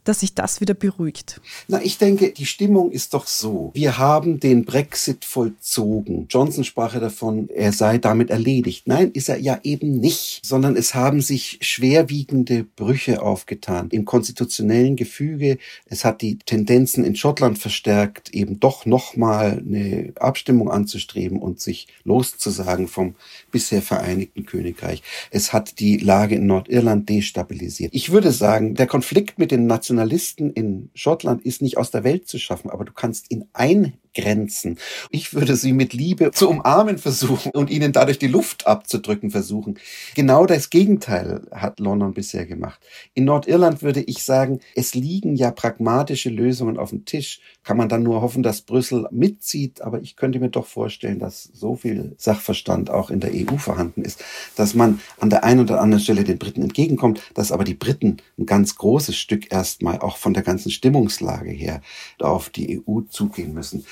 dass 0.05 0.21
sich 0.21 0.35
das 0.35 0.61
wieder 0.61 0.75
beruhigt? 0.75 1.41
Na, 1.69 1.83
ich 1.83 1.99
denke, 1.99 2.33
die 2.33 2.47
Stimmung 2.47 2.91
ist 2.91 3.15
doch 3.15 3.27
so. 3.27 3.71
Wir 3.75 3.99
haben 3.99 4.41
den 4.41 4.65
Brexit 4.65 5.25
vollzogen. 5.25 6.27
Johnson 6.31 6.65
sprach 6.65 6.95
ja 6.95 7.01
davon, 7.01 7.51
er 7.51 7.73
sei 7.73 7.99
damit 7.99 8.31
erledigt. 8.31 8.87
Nein, 8.87 9.11
ist 9.13 9.29
er 9.29 9.39
ja 9.39 9.61
eben 9.63 10.01
nicht, 10.01 10.41
sondern 10.45 10.77
es 10.77 10.95
haben 10.95 11.21
sich 11.21 11.59
schwerwiegende 11.61 12.65
Brüche 12.65 13.21
aufgetan 13.23 13.89
im 13.91 14.05
konstitutionellen 14.05 14.97
Gefüge. 14.97 15.59
Es 15.87 16.05
hat 16.05 16.23
die 16.23 16.39
Tendenzen 16.39 17.05
in 17.05 17.17
Schottland 17.17 17.59
verstärkt, 17.59 18.31
eben 18.31 18.61
doch 18.61 18.87
nochmal 18.87 19.63
eine 19.67 20.13
Abstimmung 20.19 20.71
anzustreben 20.71 21.39
und 21.39 21.61
sich 21.61 21.87
loszusagen 22.05 22.89
vom 22.89 23.15
bisher 23.51 23.83
Vereinigten 23.83 24.47
Königreich. 24.47 25.03
Es 25.31 25.53
hat 25.53 25.81
die 25.81 25.99
Lage 25.99 26.37
in 26.37 26.47
Nordirland 26.47 27.09
destabilisiert. 27.09 27.95
Ich 27.95 28.11
würde 28.11 28.33
sagen, 28.33 28.75
der 28.75 28.87
Konflikt 28.87 29.39
mit 29.39 29.51
den 29.51 29.67
nationalen 29.67 29.98
Nationalisten 29.99 30.53
in 30.53 30.91
Schottland 30.95 31.45
ist 31.45 31.61
nicht 31.61 31.77
aus 31.77 31.91
der 31.91 32.05
Welt 32.05 32.29
zu 32.29 32.39
schaffen, 32.39 32.71
aber 32.71 32.85
du 32.85 32.93
kannst 32.93 33.33
ihn 33.33 33.47
ein 33.53 33.95
Grenzen. 34.19 34.79
Ich 35.11 35.33
würde 35.33 35.55
sie 35.55 35.73
mit 35.73 35.93
Liebe 35.93 36.33
zu 36.33 36.49
umarmen 36.49 36.99
versuchen 36.99 37.53
und 37.53 37.71
ihnen 37.71 37.93
dadurch 37.93 38.19
die 38.19 38.27
Luft 38.27 38.67
abzudrücken 38.67 39.31
versuchen. 39.31 39.79
Genau 40.17 40.45
das 40.45 40.71
Gegenteil 40.71 41.43
hat 41.53 41.79
London 41.79 42.15
bisher 42.15 42.45
gemacht. 42.45 42.81
In 43.15 43.25
Nordirland 43.25 43.83
würde 43.83 44.01
ich 44.01 44.25
sagen, 44.25 44.59
es 44.75 44.95
liegen 44.95 45.37
ja 45.37 45.53
pragmatische 45.53 46.31
Lösungen 46.31 46.79
auf 46.79 46.91
dem 46.91 47.05
Tisch. 47.05 47.41
Kann 47.63 47.77
man 47.77 47.89
dann 47.89 48.03
nur 48.03 48.21
hoffen, 48.21 48.43
dass 48.43 48.63
Brüssel 48.63 49.07
mitzieht, 49.13 49.83
aber 49.83 50.01
ich 50.01 50.17
könnte 50.17 50.41
mir 50.41 50.51
doch 50.51 50.67
vorstellen, 50.67 51.21
dass 51.21 51.45
so 51.45 51.77
viel 51.77 52.15
Sachverstand 52.19 52.91
auch 52.91 53.11
in 53.11 53.21
der 53.21 53.31
EU 53.33 53.57
vorhanden 53.57 54.03
ist, 54.03 54.25
dass 54.57 54.75
man 54.75 55.01
an 55.19 55.31
der 55.31 55.45
einen 55.45 55.61
oder 55.61 55.81
anderen 55.81 56.03
Stelle 56.03 56.25
den 56.25 56.39
Briten 56.39 56.63
entgegenkommt, 56.63 57.23
dass 57.35 57.53
aber 57.53 57.63
die 57.63 57.75
Briten 57.75 58.17
ein 58.37 58.47
ganz 58.47 58.75
großes 58.75 59.17
Stück 59.17 59.53
erstmal 59.53 60.01
auch 60.01 60.17
von 60.17 60.35
der 60.35 60.43
ganzen 60.43 60.73
Stimmungslage 60.73 61.51
her 61.51 61.83
auf 62.19 62.51
die 62.51 62.83
EU 62.85 63.03
zugehen 63.03 63.55
müssen. 63.55 63.85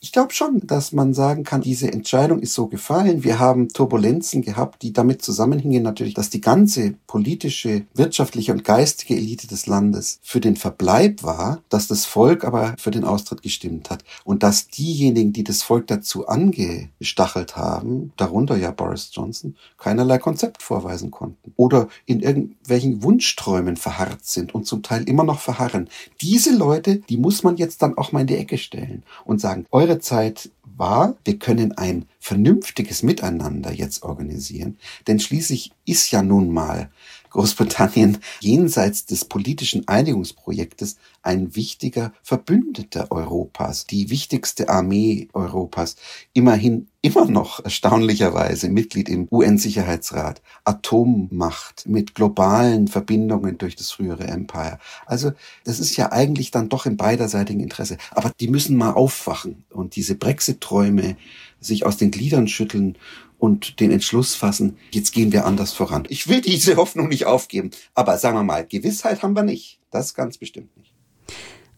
Ich 0.00 0.12
glaube 0.12 0.32
schon, 0.32 0.66
dass 0.66 0.92
man 0.92 1.14
sagen 1.14 1.44
kann, 1.44 1.60
diese 1.60 1.92
Entscheidung 1.92 2.40
ist 2.40 2.54
so 2.54 2.66
gefallen. 2.66 3.24
Wir 3.24 3.38
haben 3.38 3.68
Turbulenzen 3.68 4.42
gehabt, 4.42 4.82
die 4.82 4.92
damit 4.92 5.22
zusammenhängen 5.22 5.82
natürlich, 5.82 6.14
dass 6.14 6.30
die 6.30 6.40
ganze 6.40 6.94
politische, 7.06 7.84
wirtschaftliche 7.94 8.52
und 8.52 8.64
geistige 8.64 9.16
Elite 9.16 9.46
des 9.46 9.66
Landes 9.66 10.18
für 10.22 10.40
den 10.40 10.56
Verbleib 10.56 11.22
war, 11.22 11.62
dass 11.68 11.86
das 11.86 12.04
Volk 12.04 12.44
aber 12.44 12.74
für 12.78 12.90
den 12.90 13.04
Austritt 13.04 13.42
gestimmt 13.42 13.90
hat 13.90 14.04
und 14.24 14.42
dass 14.42 14.68
diejenigen, 14.68 15.32
die 15.32 15.44
das 15.44 15.62
Volk 15.62 15.86
dazu 15.86 16.26
angestachelt 16.26 17.56
haben, 17.56 18.12
darunter 18.16 18.56
ja 18.56 18.70
Boris 18.70 19.10
Johnson, 19.12 19.56
keinerlei 19.78 20.18
Konzept 20.18 20.62
vorweisen 20.62 21.10
konnten 21.10 21.52
oder 21.56 21.88
in 22.06 22.20
irgendwelchen 22.20 23.02
Wunschträumen 23.02 23.76
verharrt 23.76 24.24
sind 24.24 24.54
und 24.54 24.66
zum 24.66 24.82
Teil 24.82 25.08
immer 25.08 25.24
noch 25.24 25.40
verharren. 25.40 25.88
Diese 26.20 26.54
Leute, 26.54 26.98
die 26.98 27.16
muss 27.16 27.42
man 27.42 27.56
jetzt 27.56 27.82
dann 27.82 27.96
auch 27.98 28.12
mal 28.12 28.20
in 28.20 28.26
die 28.26 28.36
Ecke 28.36 28.58
stellen 28.58 29.02
und 29.24 29.40
sagen, 29.40 29.61
eure 29.70 29.98
Zeit 29.98 30.50
war, 30.76 31.16
wir 31.24 31.38
können 31.38 31.72
ein 31.72 32.06
vernünftiges 32.22 33.02
Miteinander 33.02 33.72
jetzt 33.72 34.04
organisieren, 34.04 34.78
denn 35.08 35.18
schließlich 35.18 35.72
ist 35.84 36.12
ja 36.12 36.22
nun 36.22 36.52
mal 36.52 36.88
Großbritannien 37.30 38.18
jenseits 38.40 39.06
des 39.06 39.24
politischen 39.24 39.88
Einigungsprojektes 39.88 40.96
ein 41.22 41.56
wichtiger 41.56 42.12
Verbündeter 42.22 43.10
Europas, 43.10 43.86
die 43.86 44.10
wichtigste 44.10 44.68
Armee 44.68 45.28
Europas, 45.32 45.96
immerhin 46.32 46.88
immer 47.00 47.24
noch 47.24 47.64
erstaunlicherweise 47.64 48.68
Mitglied 48.68 49.08
im 49.08 49.26
UN-Sicherheitsrat, 49.30 50.42
Atommacht 50.64 51.88
mit 51.88 52.14
globalen 52.14 52.86
Verbindungen 52.86 53.58
durch 53.58 53.74
das 53.74 53.90
frühere 53.90 54.24
Empire. 54.24 54.78
Also 55.06 55.32
das 55.64 55.80
ist 55.80 55.96
ja 55.96 56.12
eigentlich 56.12 56.52
dann 56.52 56.68
doch 56.68 56.86
im 56.86 56.96
beiderseitigen 56.96 57.60
Interesse. 57.60 57.96
Aber 58.12 58.30
die 58.38 58.48
müssen 58.48 58.76
mal 58.76 58.92
aufwachen 58.92 59.64
und 59.70 59.96
diese 59.96 60.14
Brexit-Träume 60.14 61.16
sich 61.62 61.86
aus 61.86 61.96
den 61.96 62.10
Gliedern 62.10 62.48
schütteln 62.48 62.98
und 63.38 63.80
den 63.80 63.90
Entschluss 63.90 64.34
fassen, 64.34 64.76
jetzt 64.90 65.12
gehen 65.12 65.32
wir 65.32 65.46
anders 65.46 65.72
voran. 65.72 66.04
Ich 66.08 66.28
will 66.28 66.40
diese 66.40 66.76
Hoffnung 66.76 67.08
nicht 67.08 67.26
aufgeben, 67.26 67.70
aber 67.94 68.18
sagen 68.18 68.36
wir 68.36 68.44
mal, 68.44 68.66
Gewissheit 68.66 69.22
haben 69.22 69.34
wir 69.34 69.42
nicht. 69.42 69.80
Das 69.90 70.14
ganz 70.14 70.38
bestimmt 70.38 70.76
nicht. 70.76 70.92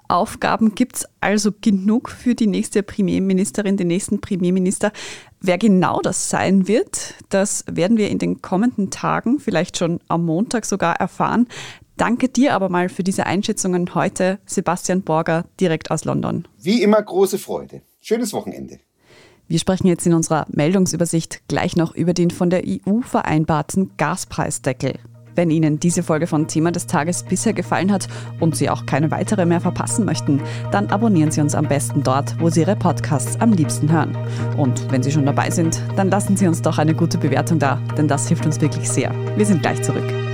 Aufgaben 0.08 0.74
gibt 0.74 0.96
es 0.96 1.06
also 1.20 1.50
genug 1.58 2.10
für 2.10 2.34
die 2.34 2.46
nächste 2.46 2.82
Premierministerin, 2.82 3.76
den 3.76 3.88
nächsten 3.88 4.20
Premierminister. 4.20 4.92
Wer 5.40 5.58
genau 5.58 6.00
das 6.00 6.28
sein 6.28 6.68
wird, 6.68 7.14
das 7.30 7.64
werden 7.70 7.96
wir 7.96 8.10
in 8.10 8.18
den 8.18 8.42
kommenden 8.42 8.90
Tagen, 8.90 9.40
vielleicht 9.40 9.78
schon 9.78 10.00
am 10.08 10.26
Montag 10.26 10.66
sogar 10.66 10.96
erfahren. 10.96 11.48
Danke 11.96 12.28
dir 12.28 12.54
aber 12.54 12.68
mal 12.68 12.88
für 12.88 13.04
diese 13.04 13.24
Einschätzungen 13.24 13.94
heute, 13.94 14.40
Sebastian 14.46 15.02
Borger, 15.02 15.46
direkt 15.60 15.90
aus 15.90 16.04
London. 16.04 16.46
Wie 16.60 16.82
immer 16.82 17.00
große 17.00 17.38
Freude. 17.38 17.82
Schönes 18.00 18.32
Wochenende. 18.32 18.80
Wir 19.46 19.58
sprechen 19.58 19.86
jetzt 19.86 20.06
in 20.06 20.14
unserer 20.14 20.46
Meldungsübersicht 20.50 21.42
gleich 21.48 21.76
noch 21.76 21.94
über 21.94 22.14
den 22.14 22.30
von 22.30 22.48
der 22.48 22.62
EU 22.66 23.00
vereinbarten 23.02 23.90
Gaspreisdeckel. 23.98 24.94
Wenn 25.36 25.50
Ihnen 25.50 25.80
diese 25.80 26.02
Folge 26.02 26.26
von 26.26 26.46
Thema 26.46 26.70
des 26.70 26.86
Tages 26.86 27.24
bisher 27.24 27.52
gefallen 27.52 27.90
hat 27.92 28.06
und 28.40 28.56
Sie 28.56 28.70
auch 28.70 28.86
keine 28.86 29.10
weitere 29.10 29.44
mehr 29.44 29.60
verpassen 29.60 30.04
möchten, 30.04 30.40
dann 30.70 30.86
abonnieren 30.88 31.30
Sie 31.30 31.40
uns 31.40 31.54
am 31.54 31.66
besten 31.66 32.02
dort, 32.02 32.40
wo 32.40 32.48
Sie 32.50 32.60
Ihre 32.60 32.76
Podcasts 32.76 33.40
am 33.40 33.52
liebsten 33.52 33.90
hören. 33.90 34.16
Und 34.56 34.90
wenn 34.92 35.02
Sie 35.02 35.10
schon 35.10 35.26
dabei 35.26 35.50
sind, 35.50 35.82
dann 35.96 36.08
lassen 36.08 36.36
Sie 36.36 36.46
uns 36.46 36.62
doch 36.62 36.78
eine 36.78 36.94
gute 36.94 37.18
Bewertung 37.18 37.58
da, 37.58 37.80
denn 37.98 38.08
das 38.08 38.28
hilft 38.28 38.46
uns 38.46 38.60
wirklich 38.60 38.88
sehr. 38.88 39.12
Wir 39.36 39.44
sind 39.44 39.60
gleich 39.60 39.82
zurück. 39.82 40.33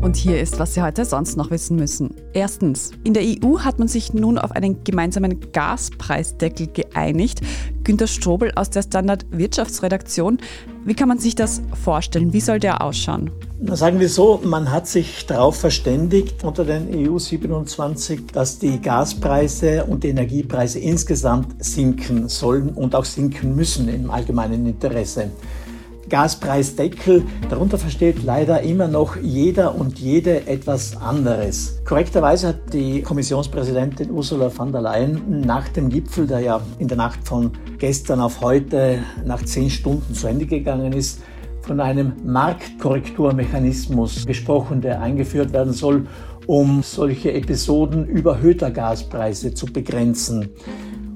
Und 0.00 0.16
hier 0.16 0.40
ist, 0.40 0.58
was 0.58 0.74
Sie 0.74 0.82
heute 0.82 1.04
sonst 1.04 1.36
noch 1.36 1.50
wissen 1.50 1.76
müssen. 1.76 2.14
Erstens, 2.34 2.90
in 3.04 3.14
der 3.14 3.22
EU 3.22 3.60
hat 3.60 3.78
man 3.78 3.88
sich 3.88 4.12
nun 4.12 4.38
auf 4.38 4.52
einen 4.52 4.84
gemeinsamen 4.84 5.52
Gaspreisdeckel 5.52 6.68
geeinigt. 6.68 7.40
Günter 7.84 8.06
Strobel 8.06 8.52
aus 8.54 8.70
der 8.70 8.82
Standard 8.82 9.26
Wirtschaftsredaktion. 9.30 10.38
Wie 10.84 10.94
kann 10.94 11.08
man 11.08 11.18
sich 11.18 11.34
das 11.34 11.62
vorstellen? 11.82 12.32
Wie 12.32 12.40
soll 12.40 12.60
der 12.60 12.82
ausschauen? 12.82 13.30
Sagen 13.66 13.98
wir 13.98 14.08
so, 14.08 14.40
man 14.44 14.70
hat 14.70 14.86
sich 14.86 15.24
darauf 15.26 15.56
verständigt 15.56 16.44
unter 16.44 16.64
den 16.64 17.08
EU 17.08 17.18
27, 17.18 18.26
dass 18.32 18.58
die 18.58 18.80
Gaspreise 18.80 19.84
und 19.84 20.04
die 20.04 20.08
Energiepreise 20.08 20.80
insgesamt 20.80 21.64
sinken 21.64 22.28
sollen 22.28 22.70
und 22.70 22.94
auch 22.94 23.06
sinken 23.06 23.56
müssen 23.56 23.88
im 23.88 24.10
allgemeinen 24.10 24.66
Interesse. 24.66 25.30
Gaspreisdeckel. 26.08 27.22
Darunter 27.48 27.78
versteht 27.78 28.24
leider 28.24 28.62
immer 28.62 28.88
noch 28.88 29.16
jeder 29.16 29.74
und 29.74 29.98
jede 29.98 30.46
etwas 30.46 30.96
anderes. 30.96 31.80
Korrekterweise 31.84 32.48
hat 32.48 32.72
die 32.72 33.02
Kommissionspräsidentin 33.02 34.10
Ursula 34.10 34.50
von 34.50 34.72
der 34.72 34.82
Leyen 34.82 35.40
nach 35.40 35.68
dem 35.68 35.88
Gipfel, 35.88 36.26
der 36.26 36.40
ja 36.40 36.60
in 36.78 36.88
der 36.88 36.96
Nacht 36.96 37.26
von 37.26 37.52
gestern 37.78 38.20
auf 38.20 38.40
heute 38.40 38.98
nach 39.24 39.42
zehn 39.44 39.70
Stunden 39.70 40.14
zu 40.14 40.26
Ende 40.26 40.46
gegangen 40.46 40.92
ist, 40.92 41.22
von 41.62 41.80
einem 41.80 42.12
Marktkorrekturmechanismus 42.24 44.26
gesprochen, 44.26 44.82
der 44.82 45.00
eingeführt 45.00 45.52
werden 45.52 45.72
soll, 45.72 46.06
um 46.46 46.82
solche 46.82 47.32
Episoden 47.32 48.06
überhöhter 48.06 48.70
Gaspreise 48.70 49.54
zu 49.54 49.66
begrenzen. 49.66 50.50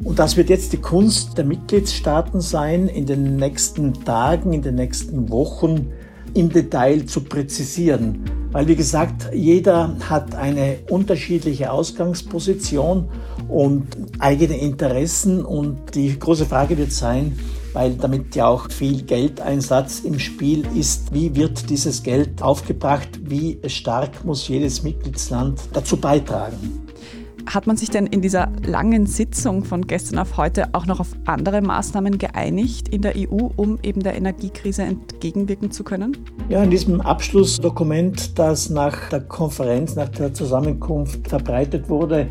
Und 0.05 0.19
das 0.19 0.37
wird 0.37 0.49
jetzt 0.49 0.73
die 0.73 0.79
Kunst 0.79 1.37
der 1.39 1.45
Mitgliedstaaten 1.45 2.41
sein, 2.41 2.89
in 2.89 3.07
den 3.07 3.37
nächsten 3.37 3.93
Tagen, 4.05 4.53
in 4.53 4.63
den 4.63 4.77
nächsten 4.77 5.31
Wochen 5.31 5.93
im 6.35 6.51
Detail 6.51 7.05
zu 7.07 7.23
präzisieren. 7.23 8.25
Weil, 8.53 8.67
wie 8.67 8.77
gesagt, 8.77 9.31
jeder 9.35 9.97
hat 10.09 10.35
eine 10.35 10.79
unterschiedliche 10.89 11.71
Ausgangsposition 11.71 13.09
und 13.49 13.87
eigene 14.19 14.57
Interessen. 14.59 15.45
Und 15.45 15.95
die 15.95 16.19
große 16.19 16.47
Frage 16.47 16.79
wird 16.79 16.93
sein, 16.93 17.39
weil 17.73 17.95
damit 17.95 18.35
ja 18.37 18.47
auch 18.47 18.71
viel 18.71 19.03
Geldeinsatz 19.03 20.01
im 20.01 20.19
Spiel 20.19 20.65
ist, 20.75 21.13
wie 21.13 21.35
wird 21.35 21.69
dieses 21.69 22.03
Geld 22.03 22.43
aufgebracht, 22.43 23.21
wie 23.23 23.59
stark 23.67 24.25
muss 24.25 24.49
jedes 24.49 24.83
Mitgliedsland 24.83 25.61
dazu 25.73 25.97
beitragen. 25.99 26.88
Hat 27.49 27.67
man 27.67 27.79
sich 27.79 27.89
denn 27.89 28.07
in 28.07 28.21
dieser 28.21 28.53
langen 28.67 29.07
Sitzung 29.07 29.65
von 29.65 29.87
gestern 29.87 30.19
auf 30.19 30.37
heute 30.37 30.75
auch 30.75 30.85
noch 30.85 31.01
auf 31.01 31.09
andere 31.25 31.63
Maßnahmen 31.63 32.19
geeinigt 32.19 32.89
in 32.89 33.01
der 33.01 33.15
EU, 33.17 33.49
um 33.57 33.79
eben 33.83 34.03
der 34.03 34.17
Energiekrise 34.17 34.83
entgegenwirken 34.83 35.71
zu 35.71 35.83
können? 35.83 36.15
Ja, 36.51 36.63
in 36.63 36.71
diesem 36.71 37.01
Abschlussdokument, 37.01 38.39
das 38.39 38.69
nach 38.69 39.09
der 39.09 39.23
Konferenz, 39.23 39.97
nach 39.97 40.11
der 40.11 40.35
Zusammenkunft 40.35 41.27
verbreitet 41.29 41.89
wurde, 41.89 42.29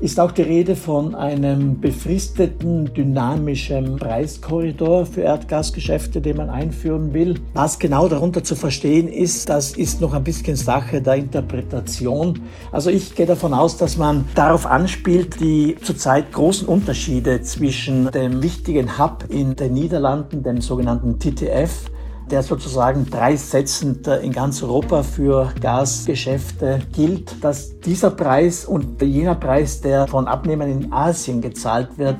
ist 0.00 0.18
auch 0.18 0.32
die 0.32 0.42
Rede 0.42 0.76
von 0.76 1.14
einem 1.14 1.78
befristeten, 1.78 2.92
dynamischen 2.94 3.96
Preiskorridor 3.96 5.04
für 5.04 5.20
Erdgasgeschäfte, 5.20 6.22
den 6.22 6.38
man 6.38 6.48
einführen 6.48 7.12
will. 7.12 7.34
Was 7.52 7.78
genau 7.78 8.08
darunter 8.08 8.42
zu 8.42 8.56
verstehen 8.56 9.08
ist, 9.08 9.50
das 9.50 9.72
ist 9.72 10.00
noch 10.00 10.14
ein 10.14 10.24
bisschen 10.24 10.56
Sache 10.56 11.02
der 11.02 11.16
Interpretation. 11.16 12.40
Also 12.72 12.88
ich 12.88 13.14
gehe 13.14 13.26
davon 13.26 13.52
aus, 13.52 13.76
dass 13.76 13.98
man 13.98 14.24
darauf 14.34 14.64
anspielt, 14.64 15.38
die 15.40 15.76
zurzeit 15.82 16.32
großen 16.32 16.66
Unterschiede 16.66 17.42
zwischen 17.42 18.10
dem 18.10 18.42
wichtigen 18.42 18.98
Hub 18.98 19.24
in 19.28 19.54
den 19.54 19.74
Niederlanden, 19.74 20.42
dem 20.42 20.62
sogenannten 20.62 21.18
TTF, 21.18 21.90
der 22.30 22.42
sozusagen 22.42 23.06
preissetzend 23.06 24.06
in 24.06 24.32
ganz 24.32 24.62
Europa 24.62 25.02
für 25.02 25.52
Gasgeschäfte 25.60 26.80
gilt, 26.92 27.42
dass 27.42 27.80
dieser 27.80 28.10
Preis 28.10 28.64
und 28.64 29.02
jener 29.02 29.34
Preis, 29.34 29.80
der 29.80 30.06
von 30.06 30.28
Abnehmern 30.28 30.70
in 30.70 30.92
Asien 30.92 31.40
gezahlt 31.40 31.98
wird, 31.98 32.16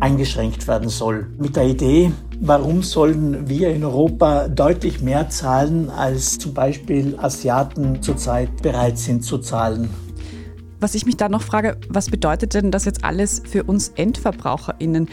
eingeschränkt 0.00 0.68
werden 0.68 0.88
soll. 0.88 1.26
Mit 1.38 1.56
der 1.56 1.66
Idee, 1.66 2.12
warum 2.40 2.82
sollen 2.82 3.48
wir 3.48 3.70
in 3.70 3.84
Europa 3.84 4.48
deutlich 4.48 5.00
mehr 5.00 5.28
zahlen, 5.30 5.90
als 5.90 6.38
zum 6.38 6.52
Beispiel 6.52 7.16
Asiaten 7.18 8.02
zurzeit 8.02 8.62
bereit 8.62 8.98
sind 8.98 9.24
zu 9.24 9.38
zahlen? 9.38 9.88
Was 10.80 10.94
ich 10.94 11.06
mich 11.06 11.16
da 11.16 11.30
noch 11.30 11.40
frage, 11.40 11.78
was 11.88 12.10
bedeutet 12.10 12.52
denn 12.52 12.70
das 12.70 12.84
jetzt 12.84 13.04
alles 13.04 13.42
für 13.48 13.64
uns 13.64 13.92
EndverbraucherInnen? 13.96 15.08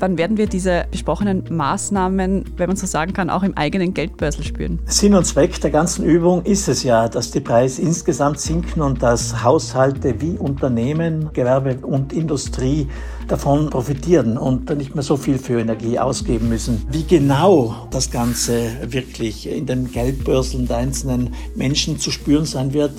Wann 0.00 0.18
werden 0.18 0.36
wir 0.36 0.48
diese 0.48 0.86
besprochenen 0.90 1.44
Maßnahmen, 1.48 2.44
wenn 2.56 2.66
man 2.66 2.76
so 2.76 2.86
sagen 2.86 3.12
kann, 3.12 3.30
auch 3.30 3.44
im 3.44 3.56
eigenen 3.56 3.94
Geldbörsel 3.94 4.44
spüren? 4.44 4.80
Sinn 4.86 5.14
und 5.14 5.24
Zweck 5.24 5.60
der 5.60 5.70
ganzen 5.70 6.04
Übung 6.04 6.42
ist 6.42 6.68
es 6.68 6.82
ja, 6.82 7.08
dass 7.08 7.30
die 7.30 7.40
Preise 7.40 7.80
insgesamt 7.80 8.40
sinken 8.40 8.82
und 8.82 9.02
dass 9.02 9.44
Haushalte 9.44 10.20
wie 10.20 10.36
Unternehmen, 10.36 11.30
Gewerbe 11.32 11.78
und 11.86 12.12
Industrie 12.12 12.88
davon 13.28 13.70
profitieren 13.70 14.36
und 14.36 14.76
nicht 14.76 14.94
mehr 14.94 15.04
so 15.04 15.16
viel 15.16 15.38
für 15.38 15.60
Energie 15.60 15.98
ausgeben 15.98 16.48
müssen. 16.48 16.84
Wie 16.90 17.04
genau 17.04 17.86
das 17.90 18.10
Ganze 18.10 18.70
wirklich 18.88 19.48
in 19.48 19.66
den 19.66 19.92
Geldbörseln 19.92 20.66
der 20.66 20.78
einzelnen 20.78 21.34
Menschen 21.54 21.98
zu 21.98 22.10
spüren 22.10 22.44
sein 22.44 22.72
wird, 22.72 22.92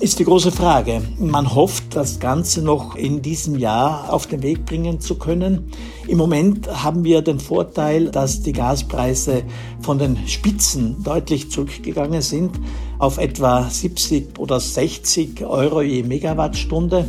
ist 0.00 0.20
die 0.20 0.24
große 0.24 0.52
Frage. 0.52 1.02
Man 1.18 1.54
hofft, 1.54 1.96
das 1.96 2.20
Ganze 2.20 2.62
noch 2.62 2.94
in 2.94 3.20
diesem 3.20 3.58
Jahr 3.58 4.12
auf 4.12 4.28
den 4.28 4.42
Weg 4.42 4.64
bringen 4.64 5.00
zu 5.00 5.16
können. 5.16 5.72
Im 6.06 6.18
Moment 6.18 6.68
haben 6.84 7.02
wir 7.02 7.20
den 7.20 7.40
Vorteil, 7.40 8.10
dass 8.10 8.42
die 8.42 8.52
Gaspreise 8.52 9.42
von 9.80 9.98
den 9.98 10.16
Spitzen 10.28 11.02
deutlich 11.02 11.50
zurückgegangen 11.50 12.22
sind 12.22 12.52
auf 12.98 13.18
etwa 13.18 13.68
70 13.68 14.38
oder 14.38 14.60
60 14.60 15.44
Euro 15.44 15.82
je 15.82 16.04
Megawattstunde, 16.04 17.06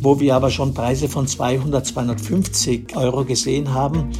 wo 0.00 0.20
wir 0.20 0.36
aber 0.36 0.50
schon 0.50 0.72
Preise 0.72 1.08
von 1.08 1.26
200, 1.26 1.84
250 1.84 2.96
Euro 2.96 3.24
gesehen 3.24 3.74
haben. 3.74 4.10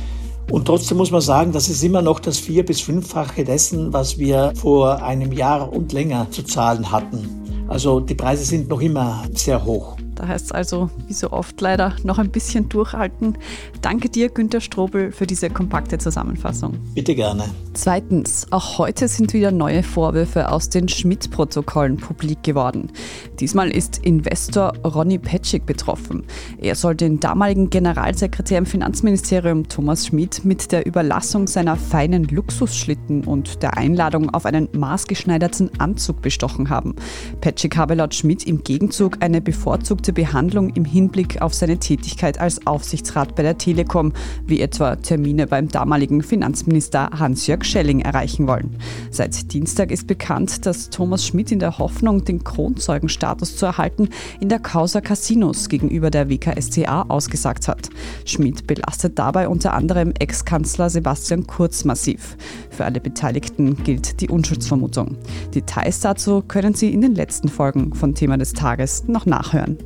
Und 0.50 0.64
trotzdem 0.64 0.96
muss 0.96 1.12
man 1.12 1.20
sagen, 1.20 1.52
das 1.52 1.68
ist 1.68 1.84
immer 1.84 2.02
noch 2.02 2.18
das 2.18 2.38
vier- 2.38 2.66
bis 2.66 2.80
fünffache 2.80 3.44
dessen, 3.44 3.92
was 3.92 4.18
wir 4.18 4.52
vor 4.56 5.00
einem 5.00 5.30
Jahr 5.30 5.72
und 5.72 5.92
länger 5.92 6.26
zu 6.32 6.42
zahlen 6.42 6.90
hatten. 6.90 7.39
Also 7.70 8.00
die 8.00 8.16
Preise 8.16 8.44
sind 8.44 8.68
noch 8.68 8.80
immer 8.80 9.24
sehr 9.32 9.64
hoch. 9.64 9.96
Da 10.20 10.28
heißt 10.28 10.46
es 10.46 10.52
also, 10.52 10.90
wie 11.06 11.14
so 11.14 11.32
oft 11.32 11.58
leider, 11.62 11.96
noch 12.02 12.18
ein 12.18 12.30
bisschen 12.30 12.68
durchhalten. 12.68 13.38
Danke 13.80 14.10
dir, 14.10 14.28
Günter 14.28 14.60
Strobel, 14.60 15.12
für 15.12 15.26
diese 15.26 15.48
kompakte 15.48 15.96
Zusammenfassung. 15.96 16.74
Bitte 16.94 17.14
gerne. 17.14 17.44
Zweitens, 17.72 18.46
auch 18.50 18.76
heute 18.76 19.08
sind 19.08 19.32
wieder 19.32 19.50
neue 19.50 19.82
Vorwürfe 19.82 20.50
aus 20.50 20.68
den 20.68 20.88
Schmidt-Protokollen 20.88 21.96
publik 21.96 22.42
geworden. 22.42 22.92
Diesmal 23.38 23.70
ist 23.70 23.96
Investor 24.04 24.74
Ronny 24.84 25.16
Petschig 25.16 25.64
betroffen. 25.64 26.24
Er 26.58 26.74
soll 26.74 26.96
den 26.96 27.18
damaligen 27.18 27.70
Generalsekretär 27.70 28.58
im 28.58 28.66
Finanzministerium 28.66 29.68
Thomas 29.68 30.08
Schmidt 30.08 30.44
mit 30.44 30.70
der 30.70 30.84
Überlassung 30.84 31.46
seiner 31.46 31.76
feinen 31.76 32.24
Luxusschlitten 32.24 33.24
und 33.24 33.62
der 33.62 33.78
Einladung 33.78 34.28
auf 34.28 34.44
einen 34.44 34.68
maßgeschneiderten 34.76 35.80
Anzug 35.80 36.20
bestochen 36.20 36.68
haben. 36.68 36.94
Petschig 37.40 37.74
habe 37.78 37.94
laut 37.94 38.14
Schmidt 38.14 38.46
im 38.46 38.62
Gegenzug 38.62 39.16
eine 39.20 39.40
bevorzugte 39.40 40.09
gute 40.10 40.22
Behandlung 40.22 40.70
im 40.70 40.84
Hinblick 40.84 41.40
auf 41.40 41.54
seine 41.54 41.78
Tätigkeit 41.78 42.40
als 42.40 42.66
Aufsichtsrat 42.66 43.36
bei 43.36 43.44
der 43.44 43.58
Telekom, 43.58 44.12
wie 44.44 44.60
etwa 44.60 44.96
Termine 44.96 45.46
beim 45.46 45.68
damaligen 45.68 46.22
Finanzminister 46.22 47.10
Hans-Jörg 47.16 47.64
Schelling 47.64 48.00
erreichen 48.00 48.48
wollen. 48.48 48.76
Seit 49.12 49.52
Dienstag 49.52 49.92
ist 49.92 50.08
bekannt, 50.08 50.66
dass 50.66 50.90
Thomas 50.90 51.24
Schmidt 51.24 51.52
in 51.52 51.60
der 51.60 51.78
Hoffnung, 51.78 52.24
den 52.24 52.42
Kronzeugenstatus 52.42 53.56
zu 53.56 53.66
erhalten, 53.66 54.08
in 54.40 54.48
der 54.48 54.58
Causa 54.58 55.00
Casinos 55.00 55.68
gegenüber 55.68 56.10
der 56.10 56.28
WKSCA 56.28 57.02
ausgesagt 57.02 57.68
hat. 57.68 57.88
Schmidt 58.24 58.66
belastet 58.66 59.16
dabei 59.16 59.48
unter 59.48 59.74
anderem 59.74 60.12
Ex-Kanzler 60.18 60.90
Sebastian 60.90 61.46
Kurz 61.46 61.84
massiv. 61.84 62.36
Für 62.70 62.84
alle 62.84 63.00
Beteiligten 63.00 63.76
gilt 63.84 64.20
die 64.20 64.28
Unschuldsvermutung. 64.28 65.18
Details 65.54 66.00
dazu 66.00 66.42
können 66.42 66.74
Sie 66.74 66.92
in 66.92 67.00
den 67.00 67.14
letzten 67.14 67.48
Folgen 67.48 67.94
von 67.94 68.14
Thema 68.16 68.38
des 68.38 68.54
Tages 68.54 69.04
noch 69.06 69.26
nachhören. 69.26 69.78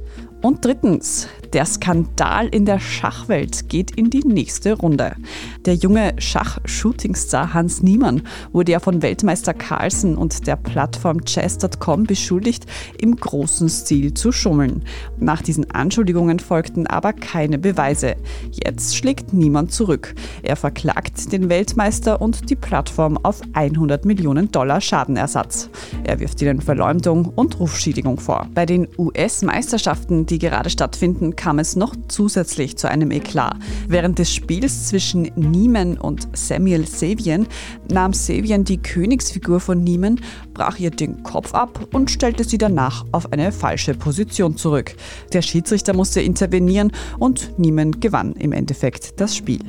Und 0.44 0.62
drittens, 0.62 1.26
der 1.54 1.64
Skandal 1.64 2.48
in 2.48 2.66
der 2.66 2.78
Schachwelt 2.78 3.70
geht 3.70 3.92
in 3.92 4.10
die 4.10 4.26
nächste 4.26 4.74
Runde. 4.74 5.16
Der 5.64 5.74
junge 5.74 6.12
Schach-Shootingstar 6.18 7.54
Hans 7.54 7.82
Niemann 7.82 8.24
wurde 8.52 8.72
ja 8.72 8.78
von 8.78 9.00
Weltmeister 9.00 9.54
Carlsen 9.54 10.18
und 10.18 10.46
der 10.46 10.56
Plattform 10.56 11.24
Chess.com 11.24 12.04
beschuldigt, 12.04 12.66
im 13.00 13.16
großen 13.16 13.70
Stil 13.70 14.12
zu 14.12 14.32
schummeln. 14.32 14.82
Nach 15.18 15.40
diesen 15.40 15.70
Anschuldigungen 15.70 16.40
folgten 16.40 16.86
aber 16.86 17.14
keine 17.14 17.58
Beweise. 17.58 18.16
Jetzt 18.50 18.96
schlägt 18.96 19.32
niemand 19.32 19.72
zurück. 19.72 20.14
Er 20.42 20.56
verklagt 20.56 21.32
den 21.32 21.48
Weltmeister 21.48 22.20
und 22.20 22.50
die 22.50 22.56
Plattform 22.56 23.16
auf 23.22 23.40
100 23.54 24.04
Millionen 24.04 24.52
Dollar 24.52 24.82
Schadenersatz. 24.82 25.70
Er 26.02 26.20
wirft 26.20 26.42
ihnen 26.42 26.60
Verleumdung 26.60 27.32
und 27.34 27.58
Rufschädigung 27.58 28.18
vor. 28.18 28.46
Bei 28.52 28.66
den 28.66 28.88
US-Meisterschaften, 28.98 30.26
die 30.26 30.33
gerade 30.38 30.70
stattfinden, 30.70 31.36
kam 31.36 31.58
es 31.58 31.76
noch 31.76 31.94
zusätzlich 32.08 32.76
zu 32.76 32.88
einem 32.88 33.10
Eklat. 33.10 33.56
Während 33.88 34.18
des 34.18 34.32
Spiels 34.32 34.88
zwischen 34.88 35.30
Niemen 35.36 35.98
und 35.98 36.28
Samuel 36.32 36.86
Savien 36.86 37.46
nahm 37.90 38.12
Savien 38.12 38.64
die 38.64 38.78
Königsfigur 38.78 39.60
von 39.60 39.82
Niemen, 39.82 40.20
brach 40.52 40.78
ihr 40.78 40.90
den 40.90 41.22
Kopf 41.22 41.54
ab 41.54 41.88
und 41.92 42.10
stellte 42.10 42.44
sie 42.44 42.58
danach 42.58 43.04
auf 43.12 43.32
eine 43.32 43.52
falsche 43.52 43.94
Position 43.94 44.56
zurück. 44.56 44.94
Der 45.32 45.42
Schiedsrichter 45.42 45.94
musste 45.94 46.20
intervenieren 46.20 46.92
und 47.18 47.58
Niemen 47.58 48.00
gewann 48.00 48.32
im 48.34 48.52
Endeffekt 48.52 49.20
das 49.20 49.36
Spiel. 49.36 49.60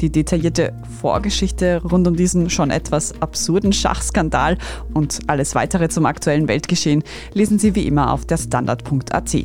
Die 0.00 0.10
detaillierte 0.10 0.74
Vorgeschichte 1.00 1.80
rund 1.82 2.06
um 2.06 2.16
diesen 2.16 2.50
schon 2.50 2.70
etwas 2.70 3.20
absurden 3.22 3.72
Schachskandal 3.72 4.58
und 4.92 5.20
alles 5.26 5.54
weitere 5.54 5.88
zum 5.88 6.04
aktuellen 6.04 6.48
Weltgeschehen 6.48 7.02
lesen 7.32 7.58
Sie 7.58 7.74
wie 7.74 7.86
immer 7.86 8.12
auf 8.12 8.26
der 8.26 8.36
Standard.at. 8.36 9.36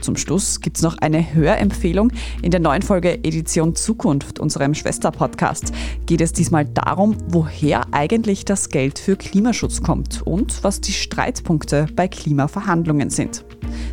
Zum 0.00 0.16
Schluss 0.16 0.60
gibt 0.60 0.78
es 0.78 0.82
noch 0.82 0.98
eine 0.98 1.34
Hörempfehlung. 1.34 2.10
In 2.42 2.50
der 2.50 2.60
neuen 2.60 2.82
Folge 2.82 3.14
Edition 3.24 3.76
Zukunft, 3.76 4.40
unserem 4.40 4.74
Schwesterpodcast, 4.74 5.72
geht 6.06 6.20
es 6.20 6.32
diesmal 6.32 6.64
darum, 6.64 7.16
woher 7.28 7.82
eigentlich 7.92 8.44
das 8.44 8.68
Geld 8.70 8.98
für 8.98 9.16
Klimaschutz 9.16 9.80
kommt 9.80 10.22
und 10.22 10.64
was 10.64 10.80
die 10.80 10.92
Streitpunkte 10.92 11.86
bei 11.94 12.08
Klimaverhandlungen 12.08 13.10
sind. 13.10 13.44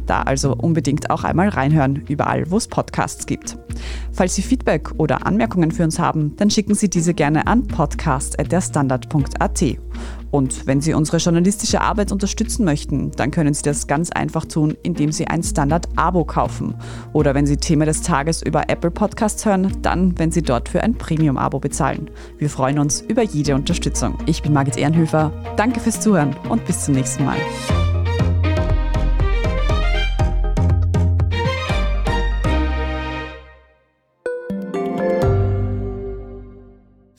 Da 0.05 0.23
also 0.23 0.55
unbedingt 0.55 1.09
auch 1.09 1.23
einmal 1.23 1.49
reinhören, 1.49 2.03
überall 2.07 2.49
wo 2.49 2.57
es 2.57 2.67
Podcasts 2.67 3.25
gibt. 3.25 3.57
Falls 4.11 4.35
Sie 4.35 4.41
Feedback 4.41 4.91
oder 4.97 5.25
Anmerkungen 5.25 5.71
für 5.71 5.83
uns 5.91 5.99
haben, 5.99 6.35
dann 6.37 6.49
schicken 6.49 6.73
Sie 6.73 6.89
diese 6.89 7.13
gerne 7.13 7.45
an 7.47 7.67
podcast.derstandard.at. 7.67 9.63
Und 10.31 10.65
wenn 10.65 10.79
Sie 10.79 10.93
unsere 10.93 11.17
journalistische 11.17 11.81
Arbeit 11.81 12.13
unterstützen 12.13 12.63
möchten, 12.63 13.11
dann 13.11 13.31
können 13.31 13.53
Sie 13.53 13.63
das 13.63 13.87
ganz 13.87 14.09
einfach 14.11 14.45
tun, 14.45 14.77
indem 14.81 15.11
Sie 15.11 15.27
ein 15.27 15.43
Standard-Abo 15.43 16.23
kaufen. 16.23 16.75
Oder 17.11 17.35
wenn 17.35 17.45
Sie 17.45 17.57
Thema 17.57 17.83
des 17.85 18.01
Tages 18.01 18.41
über 18.41 18.69
Apple 18.69 18.91
Podcasts 18.91 19.45
hören, 19.45 19.75
dann, 19.81 20.17
wenn 20.17 20.31
Sie 20.31 20.41
dort 20.41 20.69
für 20.69 20.81
ein 20.81 20.97
Premium-Abo 20.97 21.59
bezahlen. 21.59 22.09
Wir 22.37 22.49
freuen 22.49 22.79
uns 22.79 23.01
über 23.01 23.23
jede 23.23 23.55
Unterstützung. 23.55 24.17
Ich 24.25 24.41
bin 24.41 24.53
Margit 24.53 24.77
Ehrenhöfer. 24.77 25.33
Danke 25.57 25.81
fürs 25.81 25.99
Zuhören 25.99 26.33
und 26.47 26.63
bis 26.65 26.85
zum 26.85 26.95
nächsten 26.95 27.25
Mal. 27.25 27.37